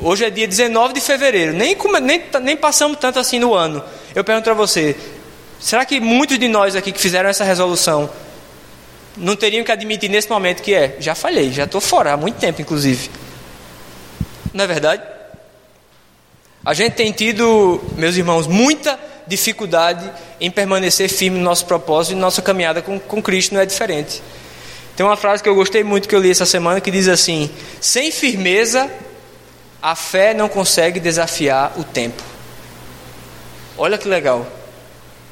[0.00, 3.84] hoje é dia 19 de fevereiro, nem, nem, nem passamos tanto assim no ano.
[4.14, 4.96] Eu pergunto para você,
[5.60, 8.08] será que muitos de nós aqui que fizeram essa resolução
[9.14, 12.36] não teriam que admitir nesse momento que é, já falhei, já estou fora há muito
[12.36, 13.10] tempo, inclusive.
[14.50, 15.02] Não é verdade?
[16.64, 20.10] A gente tem tido, meus irmãos, muita dificuldade
[20.40, 24.22] em permanecer firme no nosso propósito e nossa caminhada com, com Cristo não é diferente.
[24.96, 27.50] Tem uma frase que eu gostei muito que eu li essa semana que diz assim:
[27.80, 28.90] sem firmeza,
[29.82, 32.22] a fé não consegue desafiar o tempo.
[33.76, 34.46] Olha que legal.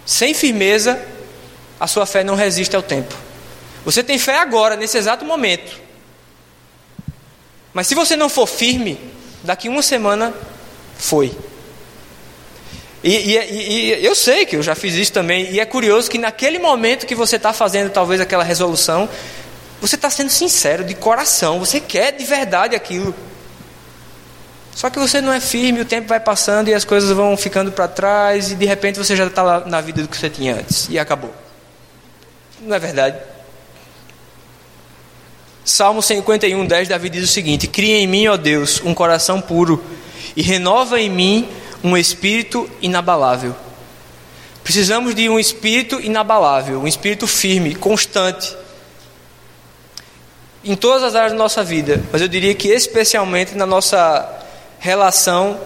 [0.04, 1.00] Sem firmeza,
[1.78, 3.14] a sua fé não resiste ao tempo.
[3.84, 5.80] Você tem fé agora, nesse exato momento.
[7.72, 8.98] Mas se você não for firme,
[9.42, 10.34] daqui uma semana
[10.96, 11.34] foi.
[13.02, 16.18] E, e, e, eu sei que eu já fiz isso também, e é curioso que
[16.18, 19.08] naquele momento que você está fazendo talvez aquela resolução,
[19.80, 23.12] você está sendo sincero, de coração, você quer de verdade aquilo.
[24.74, 27.72] Só que você não é firme, o tempo vai passando e as coisas vão ficando
[27.72, 30.88] para trás, e de repente você já está na vida do que você tinha antes,
[30.88, 31.34] e acabou.
[32.60, 33.18] Não é verdade?
[35.64, 39.82] Salmo 51, 10, Davi diz o seguinte: Cria em mim, ó Deus, um coração puro,
[40.36, 41.48] e renova em mim
[41.82, 43.54] um espírito inabalável.
[44.62, 48.56] Precisamos de um espírito inabalável, um espírito firme, constante,
[50.64, 54.28] em todas as áreas da nossa vida, mas eu diria que especialmente na nossa
[54.78, 55.60] relação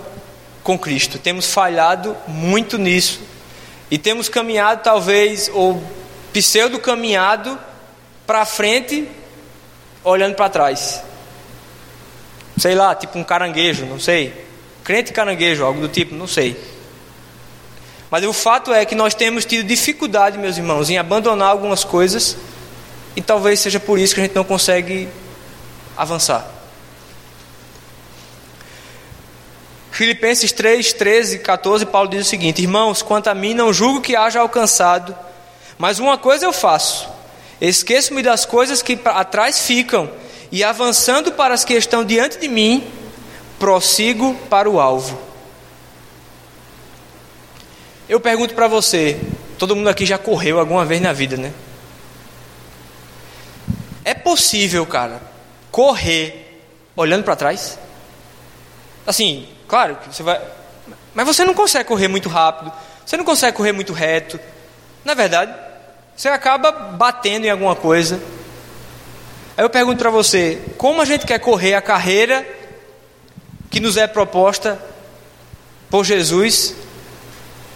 [0.62, 1.18] com Cristo.
[1.18, 3.20] Temos falhado muito nisso
[3.90, 5.82] e temos caminhado, talvez, ou
[6.32, 7.58] pseudo caminhado
[8.26, 9.06] para frente,
[10.02, 11.02] olhando para trás.
[12.56, 14.45] Sei lá, tipo um caranguejo, não sei
[14.86, 16.56] crente caranguejo, algo do tipo, não sei.
[18.08, 22.36] Mas o fato é que nós temos tido dificuldade, meus irmãos, em abandonar algumas coisas,
[23.16, 25.08] e talvez seja por isso que a gente não consegue
[25.96, 26.48] avançar.
[29.90, 34.14] Filipenses 3, 13, 14, Paulo diz o seguinte: Irmãos, quanto a mim, não julgo que
[34.14, 35.16] haja alcançado,
[35.76, 37.08] mas uma coisa eu faço:
[37.60, 40.08] esqueço-me das coisas que atrás ficam,
[40.52, 42.86] e avançando para as que estão diante de mim,
[43.58, 45.18] prossigo para o alvo.
[48.08, 49.20] Eu pergunto para você,
[49.58, 51.52] todo mundo aqui já correu alguma vez na vida, né?
[54.04, 55.20] É possível, cara,
[55.70, 56.62] correr
[56.94, 57.78] olhando para trás?
[59.06, 60.40] Assim, claro que você vai.
[61.14, 62.72] Mas você não consegue correr muito rápido,
[63.04, 64.38] você não consegue correr muito reto.
[65.04, 65.52] Na verdade,
[66.16, 68.20] você acaba batendo em alguma coisa,
[69.56, 72.46] Aí eu pergunto para você: como a gente quer correr a carreira
[73.66, 74.78] que nos é proposta
[75.90, 76.74] por Jesus,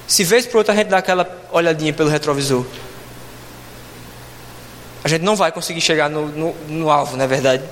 [0.06, 2.64] se vez por outra a gente dá aquela olhadinha pelo retrovisor?
[5.02, 7.64] A gente não vai conseguir chegar no, no, no alvo, não é verdade?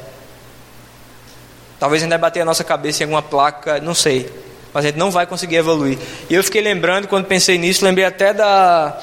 [1.78, 4.30] Talvez ainda bater a nossa cabeça em alguma placa, não sei.
[4.72, 5.98] Mas a gente não vai conseguir evoluir.
[6.28, 8.98] E eu fiquei lembrando, quando pensei nisso, lembrei até da,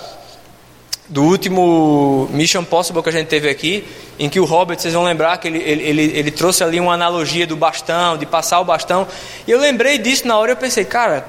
[1.07, 3.85] do último Mission Possible que a gente teve aqui,
[4.17, 7.45] em que o Robert, vocês vão lembrar que ele, ele, ele, trouxe ali uma analogia
[7.45, 9.07] do bastão, de passar o bastão.
[9.47, 11.27] E eu lembrei disso na hora e eu pensei, cara,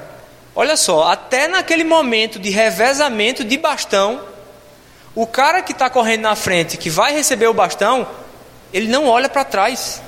[0.55, 4.21] olha só, até naquele momento de revezamento de bastão,
[5.13, 8.07] o cara que está correndo na frente, que vai receber o bastão,
[8.73, 10.01] ele não olha para trás.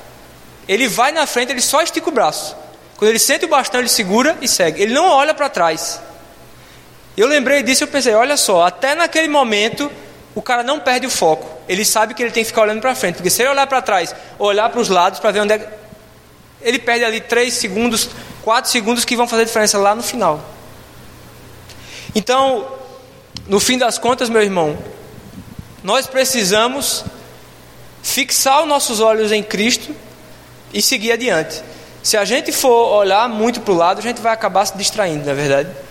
[0.68, 2.56] Ele vai na frente, ele só estica o braço.
[2.98, 4.82] Quando ele sente o bastão, ele segura e segue.
[4.82, 6.02] Ele não olha para trás.
[7.20, 9.92] Eu lembrei disso e pensei, olha só, até naquele momento
[10.34, 11.46] o cara não perde o foco.
[11.68, 13.82] Ele sabe que ele tem que ficar olhando para frente, porque se ele olhar para
[13.82, 15.70] trás, olhar para os lados para ver onde é,
[16.62, 18.10] ele perde ali 3 segundos,
[18.42, 20.42] 4 segundos que vão fazer diferença lá no final.
[22.16, 22.66] Então,
[23.48, 24.78] no fim das contas, meu irmão,
[25.84, 27.04] nós precisamos
[28.02, 29.94] fixar os nossos olhos em Cristo
[30.74, 31.62] e seguir adiante.
[32.02, 35.26] Se a gente for olhar muito para o lado, a gente vai acabar se distraindo,
[35.26, 35.89] na é verdade.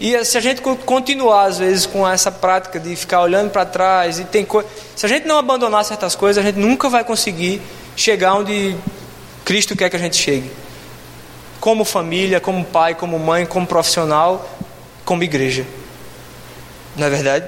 [0.00, 4.18] E se a gente continuar, às vezes, com essa prática de ficar olhando para trás,
[4.18, 4.64] e tem co...
[4.96, 7.60] se a gente não abandonar certas coisas, a gente nunca vai conseguir
[7.94, 8.74] chegar onde
[9.44, 10.50] Cristo quer que a gente chegue.
[11.60, 14.48] Como família, como pai, como mãe, como profissional,
[15.04, 15.66] como igreja.
[16.96, 17.46] Não é verdade?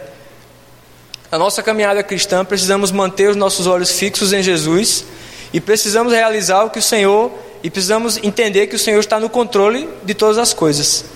[1.30, 5.06] A nossa caminhada cristã, precisamos manter os nossos olhos fixos em Jesus
[5.54, 7.32] e precisamos realizar o que o Senhor
[7.62, 11.06] e precisamos entender que o Senhor está no controle de todas as coisas.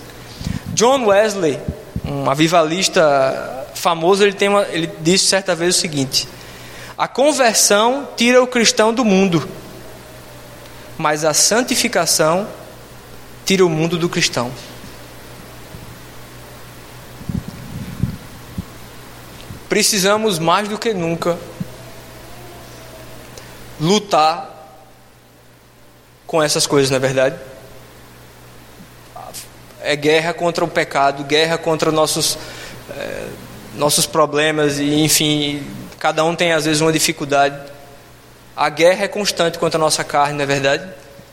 [0.77, 1.59] John Wesley,
[2.05, 6.27] um avivalista famoso, ele, tem uma, ele disse certa vez o seguinte:
[6.95, 9.49] A conversão tira o cristão do mundo,
[10.95, 12.47] mas a santificação
[13.43, 14.51] tira o mundo do cristão.
[19.67, 21.39] Precisamos mais do que nunca
[23.81, 24.77] lutar
[26.27, 27.46] com essas coisas, na é verdade
[29.87, 32.37] é guerra contra o pecado, guerra contra nossos,
[32.97, 33.27] é,
[33.75, 35.65] nossos problemas, e enfim,
[35.97, 37.57] cada um tem às vezes uma dificuldade.
[38.53, 40.85] A guerra é constante contra a nossa carne, não é verdade?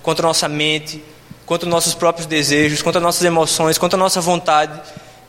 [0.04, 1.02] Contra a nossa mente,
[1.44, 4.80] contra os nossos próprios desejos, contra nossas emoções, contra nossa vontade.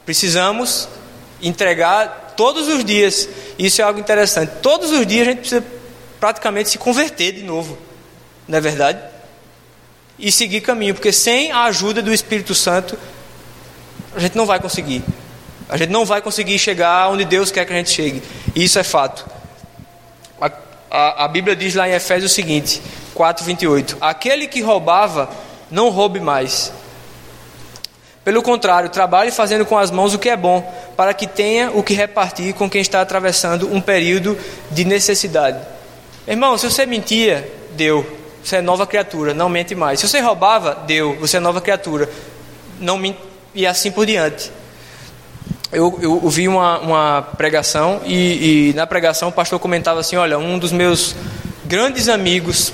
[0.05, 0.87] Precisamos
[1.41, 4.51] entregar todos os dias, isso é algo interessante.
[4.61, 5.65] Todos os dias a gente precisa
[6.19, 7.75] praticamente se converter de novo,
[8.47, 8.99] não é verdade?
[10.19, 12.95] E seguir caminho, porque sem a ajuda do Espírito Santo
[14.15, 15.03] a gente não vai conseguir.
[15.67, 18.21] A gente não vai conseguir chegar onde Deus quer que a gente chegue.
[18.55, 19.25] E isso é fato.
[20.39, 20.51] A,
[20.89, 22.81] a, a Bíblia diz lá em Efésios o seguinte,
[23.15, 23.97] 4:28.
[23.99, 25.29] Aquele que roubava,
[25.69, 26.71] não roube mais.
[28.23, 30.61] Pelo contrário, trabalhe fazendo com as mãos o que é bom,
[30.97, 34.37] para que tenha o que repartir com quem está atravessando um período
[34.71, 35.59] de necessidade.
[36.27, 38.17] Irmão, se você mentia, deu.
[38.43, 39.99] Você é nova criatura, não mente mais.
[39.99, 41.15] Se você roubava, deu.
[41.19, 42.09] Você é nova criatura.
[42.79, 43.19] Não mente
[43.55, 44.51] e assim por diante.
[45.71, 50.37] Eu, eu ouvi uma, uma pregação e, e, na pregação o pastor comentava assim: Olha,
[50.37, 51.15] um dos meus
[51.65, 52.71] grandes amigos,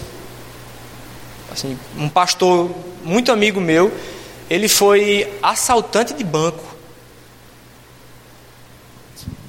[1.52, 2.70] assim, um pastor
[3.04, 3.92] muito amigo meu,
[4.50, 6.64] ele foi assaltante de banco.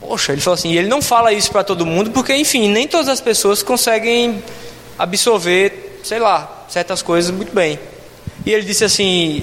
[0.01, 3.09] Poxa, ele falou assim: ele não fala isso para todo mundo porque, enfim, nem todas
[3.09, 4.43] as pessoas conseguem
[4.99, 7.79] absorver, sei lá, certas coisas muito bem.
[8.47, 9.43] E ele disse assim: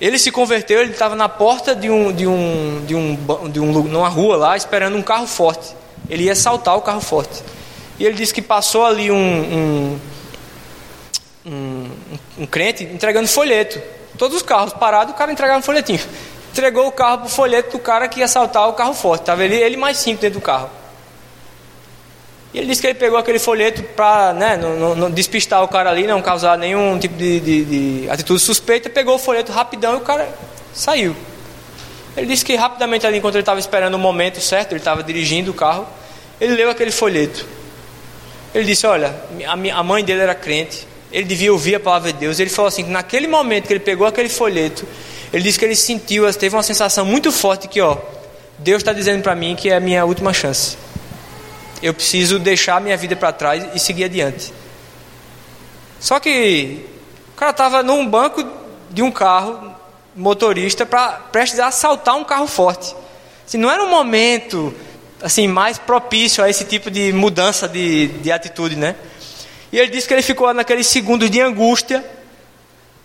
[0.00, 3.16] ele se converteu, ele estava na porta de um, de um, de um,
[3.50, 5.76] de um, numa rua lá, esperando um carro forte.
[6.08, 7.42] Ele ia saltar o carro forte.
[7.98, 10.00] E ele disse que passou ali um, um,
[11.44, 11.90] um,
[12.38, 13.80] um crente entregando folheto.
[14.16, 16.00] Todos os carros parados, o cara entregava um folhetinho.
[16.50, 19.20] Entregou o carro para o folheto do cara que ia saltar o carro forte.
[19.20, 20.70] Estava ele, ele mais cinco dentro do carro.
[22.52, 25.88] E ele disse que ele pegou aquele folheto para né, não, não, despistar o cara
[25.88, 29.96] ali, não causar nenhum tipo de, de, de, atitude suspeita, pegou o folheto rapidão e
[29.98, 30.28] o cara
[30.74, 31.14] saiu.
[32.16, 35.52] Ele disse que rapidamente ali, enquanto ele estava esperando o momento certo, ele estava dirigindo
[35.52, 35.86] o carro,
[36.40, 37.46] ele leu aquele folheto.
[38.52, 39.14] Ele disse: Olha,
[39.46, 42.40] a, a mãe dele era crente, ele devia ouvir a palavra de Deus.
[42.40, 44.84] Ele falou assim: que naquele momento que ele pegou aquele folheto,
[45.32, 47.96] ele disse que ele sentiu, teve uma sensação muito forte que, ó,
[48.58, 50.76] Deus está dizendo para mim que é a minha última chance.
[51.82, 54.52] Eu preciso deixar minha vida para trás e seguir adiante.
[55.98, 56.84] Só que
[57.32, 58.44] o cara estava num banco
[58.90, 59.74] de um carro,
[60.14, 62.94] motorista, para prestes a assaltar um carro forte.
[63.46, 64.74] Assim, não era um momento
[65.22, 68.96] assim mais propício a esse tipo de mudança de, de atitude, né?
[69.72, 72.04] E ele disse que ele ficou naqueles segundos de angústia.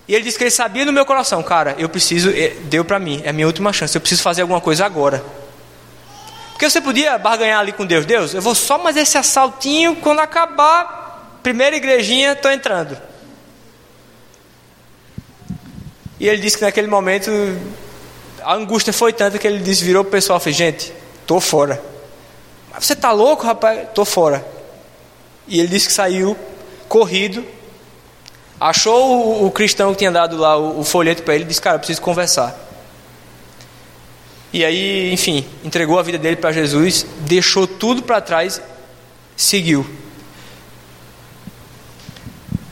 [0.08, 3.00] E ele disse que ele sabia no meu coração, cara, eu preciso, eh, deu para
[3.00, 5.24] mim, é a minha última chance, eu preciso fazer alguma coisa agora.
[6.56, 10.20] Porque você podia barganhar ali com Deus, Deus, eu vou só mais esse assaltinho, quando
[10.20, 12.98] acabar, primeira igrejinha, estou entrando.
[16.18, 17.30] E ele disse que naquele momento
[18.42, 21.84] a angústia foi tanta que ele disse, virou o pessoal e fez, gente, estou fora.
[22.72, 23.90] Mas você está louco, rapaz?
[23.90, 24.46] Estou fora.
[25.50, 26.38] E ele disse que saiu
[26.88, 27.44] corrido,
[28.58, 31.62] achou o, o cristão que tinha dado lá o, o folheto para ele e disse,
[31.62, 32.65] cara, eu preciso conversar.
[34.56, 38.62] E aí, enfim, entregou a vida dele para Jesus, deixou tudo para trás,
[39.36, 39.86] seguiu.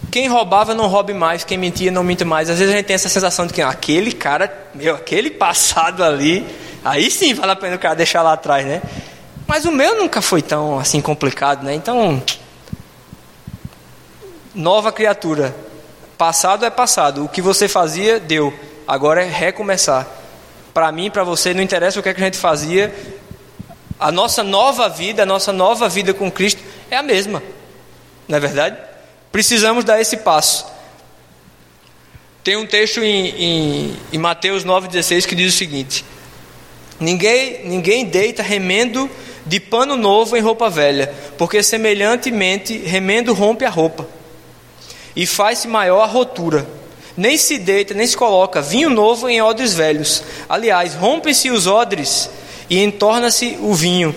[0.09, 2.49] Quem roubava não roube mais, quem mentia não mente mais.
[2.49, 6.05] Às vezes a gente tem essa sensação de que ah, aquele cara, meu, aquele passado
[6.05, 6.47] ali,
[6.85, 8.81] aí sim vale a pena o cara deixar lá atrás, né?
[9.45, 11.75] Mas o meu nunca foi tão assim complicado, né?
[11.75, 12.23] Então,
[14.55, 15.53] nova criatura.
[16.17, 17.25] Passado é passado.
[17.25, 18.53] O que você fazia, deu.
[18.87, 20.22] Agora é recomeçar.
[20.73, 22.93] Para mim, para você, não interessa o que, é que a gente fazia.
[23.99, 27.43] A nossa nova vida, a nossa nova vida com Cristo é a mesma.
[28.27, 28.77] Não é verdade?
[29.31, 30.65] Precisamos dar esse passo.
[32.43, 36.03] Tem um texto em, em, em Mateus 9,16 que diz o seguinte:
[36.99, 39.09] ninguém, ninguém deita remendo
[39.45, 44.07] de pano novo em roupa velha, porque semelhantemente remendo rompe a roupa
[45.15, 46.67] e faz-se maior a rotura.
[47.15, 50.23] Nem se deita, nem se coloca vinho novo em odres velhos.
[50.49, 52.29] Aliás, rompem-se os odres
[52.69, 54.15] e entorna-se o vinho,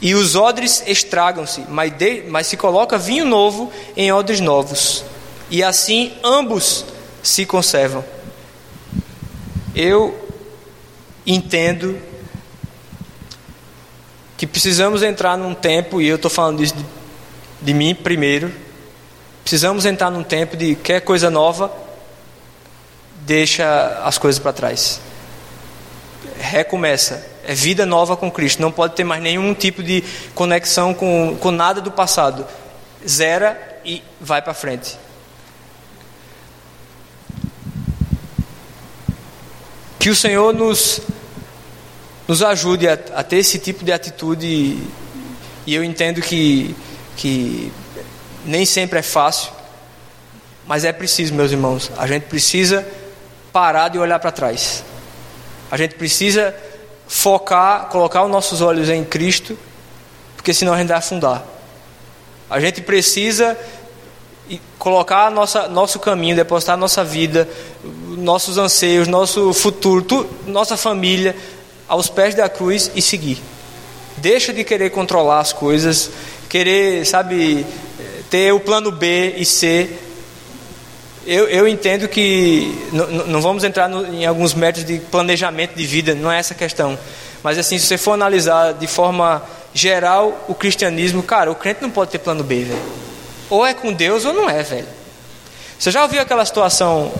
[0.00, 1.92] e os odres estragam-se, mas,
[2.28, 5.04] mas se coloca vinho novo em odres novos,
[5.50, 6.84] e assim ambos
[7.22, 8.04] se conservam.
[9.74, 10.18] Eu
[11.26, 11.98] entendo
[14.36, 16.84] que precisamos entrar num tempo, e eu estou falando disso de,
[17.62, 18.52] de mim primeiro,
[19.42, 21.72] precisamos entrar num tempo de quer coisa nova,
[23.26, 25.00] deixa as coisas para trás.
[26.38, 28.60] Recomeça é vida nova com Cristo.
[28.60, 30.02] Não pode ter mais nenhum tipo de
[30.34, 32.44] conexão com, com nada do passado.
[33.06, 34.98] Zera e vai para frente.
[40.00, 41.00] Que o Senhor nos,
[42.26, 44.78] nos ajude a, a ter esse tipo de atitude.
[45.64, 46.74] E eu entendo que,
[47.16, 47.72] que
[48.44, 49.52] nem sempre é fácil,
[50.66, 51.92] mas é preciso, meus irmãos.
[51.96, 52.84] A gente precisa
[53.56, 54.84] parar de olhar para trás.
[55.70, 56.54] A gente precisa
[57.08, 59.56] focar, colocar os nossos olhos em Cristo,
[60.36, 61.42] porque senão a gente vai afundar.
[62.50, 63.56] A gente precisa
[64.78, 67.48] colocar nossa, nosso caminho, depositar nossa vida,
[68.18, 71.34] nossos anseios, nosso futuro, tu, nossa família
[71.88, 73.40] aos pés da cruz e seguir.
[74.18, 76.10] Deixa de querer controlar as coisas,
[76.46, 77.64] querer, sabe,
[78.28, 80.05] ter o plano B e C
[81.26, 82.72] eu, eu entendo que
[83.26, 86.98] não vamos entrar no, em alguns métodos de planejamento de vida, não é essa questão.
[87.42, 89.42] Mas assim, se você for analisar de forma
[89.74, 92.82] geral o cristianismo, cara, o crente não pode ter plano B, velho.
[93.50, 94.88] Ou é com Deus ou não é, velho.
[95.78, 97.12] Você já ouviu aquela situação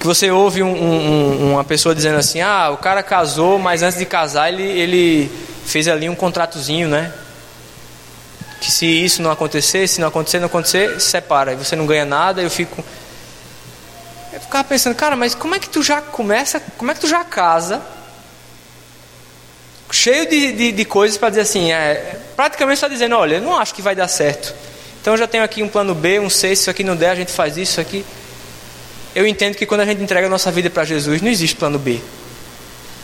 [0.00, 3.98] que você ouve um, um, uma pessoa dizendo assim: ah, o cara casou, mas antes
[3.98, 5.32] de casar ele, ele
[5.66, 7.12] fez ali um contratozinho, né?
[8.64, 11.52] Que se isso não acontecer, se não acontecer, não acontecer, separa.
[11.52, 12.82] E você não ganha nada, eu fico.
[14.32, 17.06] Eu ficava pensando, cara, mas como é que tu já começa, como é que tu
[17.06, 17.82] já casa,
[19.90, 23.54] cheio de, de, de coisas para dizer assim, é, praticamente está dizendo, olha, eu não
[23.54, 24.54] acho que vai dar certo.
[24.98, 27.10] Então eu já tenho aqui um plano B, um C, se isso aqui não der,
[27.10, 28.02] a gente faz isso aqui.
[29.14, 31.78] Eu entendo que quando a gente entrega a nossa vida para Jesus, não existe plano
[31.78, 32.00] B.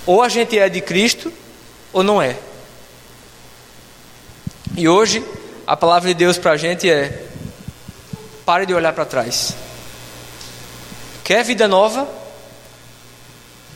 [0.07, 1.31] Ou a gente é de Cristo,
[1.93, 2.35] ou não é.
[4.75, 5.23] E hoje
[5.71, 7.29] a palavra de Deus para a gente é:
[8.45, 9.55] pare de olhar para trás.
[11.23, 12.09] Quer vida nova?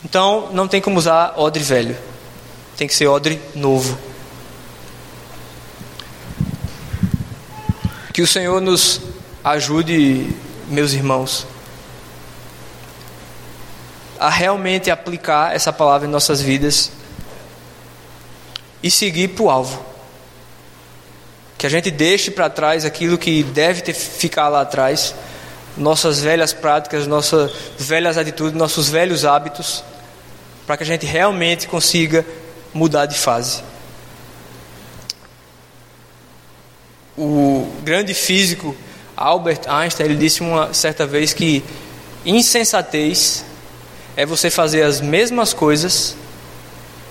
[0.05, 1.97] Então não tem como usar odre velho,
[2.77, 3.97] tem que ser odre novo.
[8.13, 9.01] Que o Senhor nos
[9.45, 10.35] ajude,
[10.67, 11.47] meus irmãos,
[14.19, 16.91] a realmente aplicar essa palavra em nossas vidas
[18.83, 19.94] e seguir para o alvo
[21.57, 25.15] que a gente deixe para trás aquilo que deve ter ficar lá atrás,
[25.77, 29.83] nossas velhas práticas, nossas velhas atitudes, nossos velhos hábitos,
[30.67, 32.25] para que a gente realmente consiga
[32.73, 33.63] mudar de fase.
[37.17, 38.77] O grande físico
[39.17, 41.63] Albert Einstein ele disse uma certa vez que
[42.27, 43.45] insensatez
[44.17, 46.17] é você fazer as mesmas coisas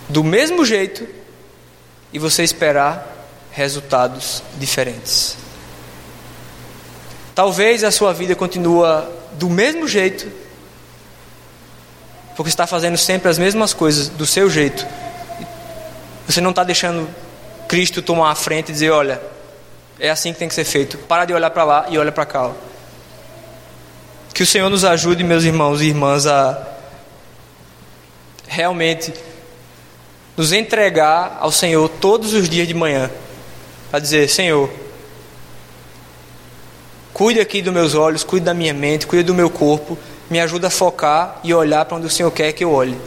[0.09, 1.07] do mesmo jeito
[2.11, 3.12] e você esperar
[3.53, 5.37] resultados diferentes.
[7.35, 10.27] Talvez a sua vida continua do mesmo jeito,
[12.35, 14.85] porque está fazendo sempre as mesmas coisas do seu jeito.
[16.27, 17.07] Você não está deixando
[17.67, 19.21] Cristo tomar a frente e dizer: olha,
[19.99, 20.97] é assim que tem que ser feito.
[20.97, 22.51] Para de olhar para lá e olha para cá.
[24.33, 26.67] Que o Senhor nos ajude, meus irmãos e irmãs, a
[28.47, 29.13] realmente
[30.35, 33.09] nos entregar ao Senhor todos os dias de manhã.
[33.93, 34.71] Para dizer: Senhor,
[37.13, 39.95] cuide aqui dos meus olhos, cuide da minha mente, cuide do meu corpo,
[40.31, 42.97] me ajuda a focar e olhar para onde o Senhor quer que eu olhe.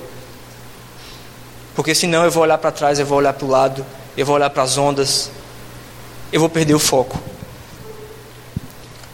[1.74, 3.84] Porque senão eu vou olhar para trás, eu vou olhar para o lado,
[4.16, 5.28] eu vou olhar para as ondas,
[6.32, 7.18] eu vou perder o foco.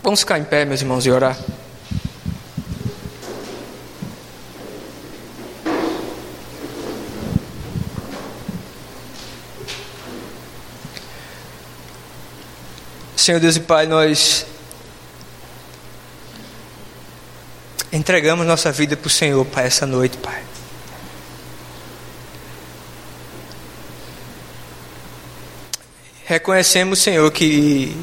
[0.02, 1.38] Vamos ficar em pé, meus irmãos, e orar.
[13.22, 14.44] Senhor Deus e Pai, nós
[17.92, 20.42] entregamos nossa vida para o Senhor, Pai, essa noite, Pai.
[26.24, 27.96] Reconhecemos, Senhor, que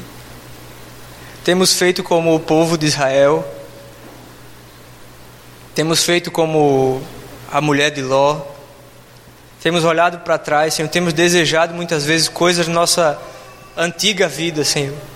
[1.44, 3.46] temos feito como o povo de Israel,
[5.74, 7.02] temos feito como
[7.52, 8.40] a mulher de Ló,
[9.62, 13.20] temos olhado para trás, Senhor, temos desejado muitas vezes coisas da nossa
[13.76, 15.09] antiga vida, Senhor.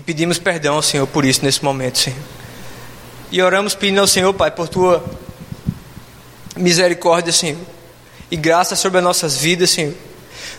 [0.00, 2.18] E pedimos perdão ao Senhor por isso nesse momento, Senhor.
[3.30, 5.04] E oramos pedindo ao Senhor, Pai, por tua
[6.56, 7.58] misericórdia, Senhor.
[8.30, 9.92] E graça sobre as nossas vidas, Senhor.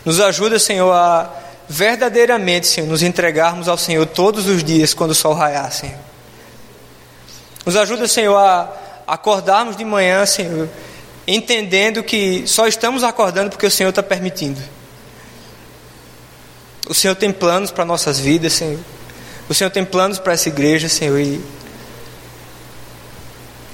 [0.06, 1.28] Nos ajuda, Senhor, a
[1.68, 5.98] verdadeiramente, Senhor, nos entregarmos ao Senhor todos os dias quando o sol raiar, Senhor.
[7.66, 8.72] Nos ajuda, Senhor, a
[9.08, 10.70] acordarmos de manhã, Senhor,
[11.26, 14.62] entendendo que só estamos acordando porque o Senhor está permitindo.
[16.88, 18.80] O Senhor tem planos para nossas vidas, Senhor.
[19.52, 21.20] O Senhor tem planos para essa igreja, Senhor.
[21.20, 21.44] E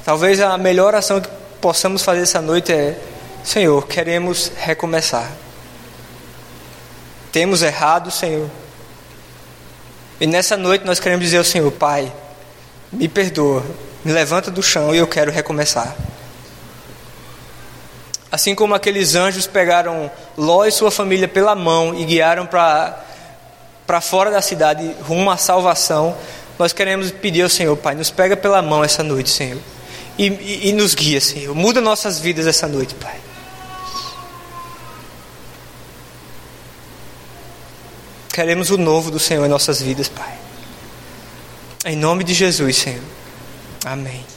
[0.03, 1.29] talvez a melhor ação que
[1.61, 2.99] possamos fazer essa noite é:
[3.43, 5.31] Senhor, queremos recomeçar.
[7.31, 8.49] Temos errado, Senhor.
[10.19, 12.11] E nessa noite nós queremos dizer ao Senhor: Pai,
[12.91, 13.63] me perdoa,
[14.03, 15.95] me levanta do chão e eu quero recomeçar.
[18.31, 23.05] Assim como aqueles anjos pegaram Ló e sua família pela mão e guiaram para
[23.87, 26.15] para fora da cidade, rumo à salvação,
[26.59, 29.59] nós queremos pedir ao Senhor, Pai, nos pega pela mão essa noite, Senhor,
[30.17, 33.15] e, e, e nos guia, Senhor, muda nossas vidas essa noite, Pai.
[38.33, 40.37] Queremos o novo do Senhor em nossas vidas, Pai.
[41.85, 43.01] Em nome de Jesus, Senhor.
[43.85, 44.36] Amém.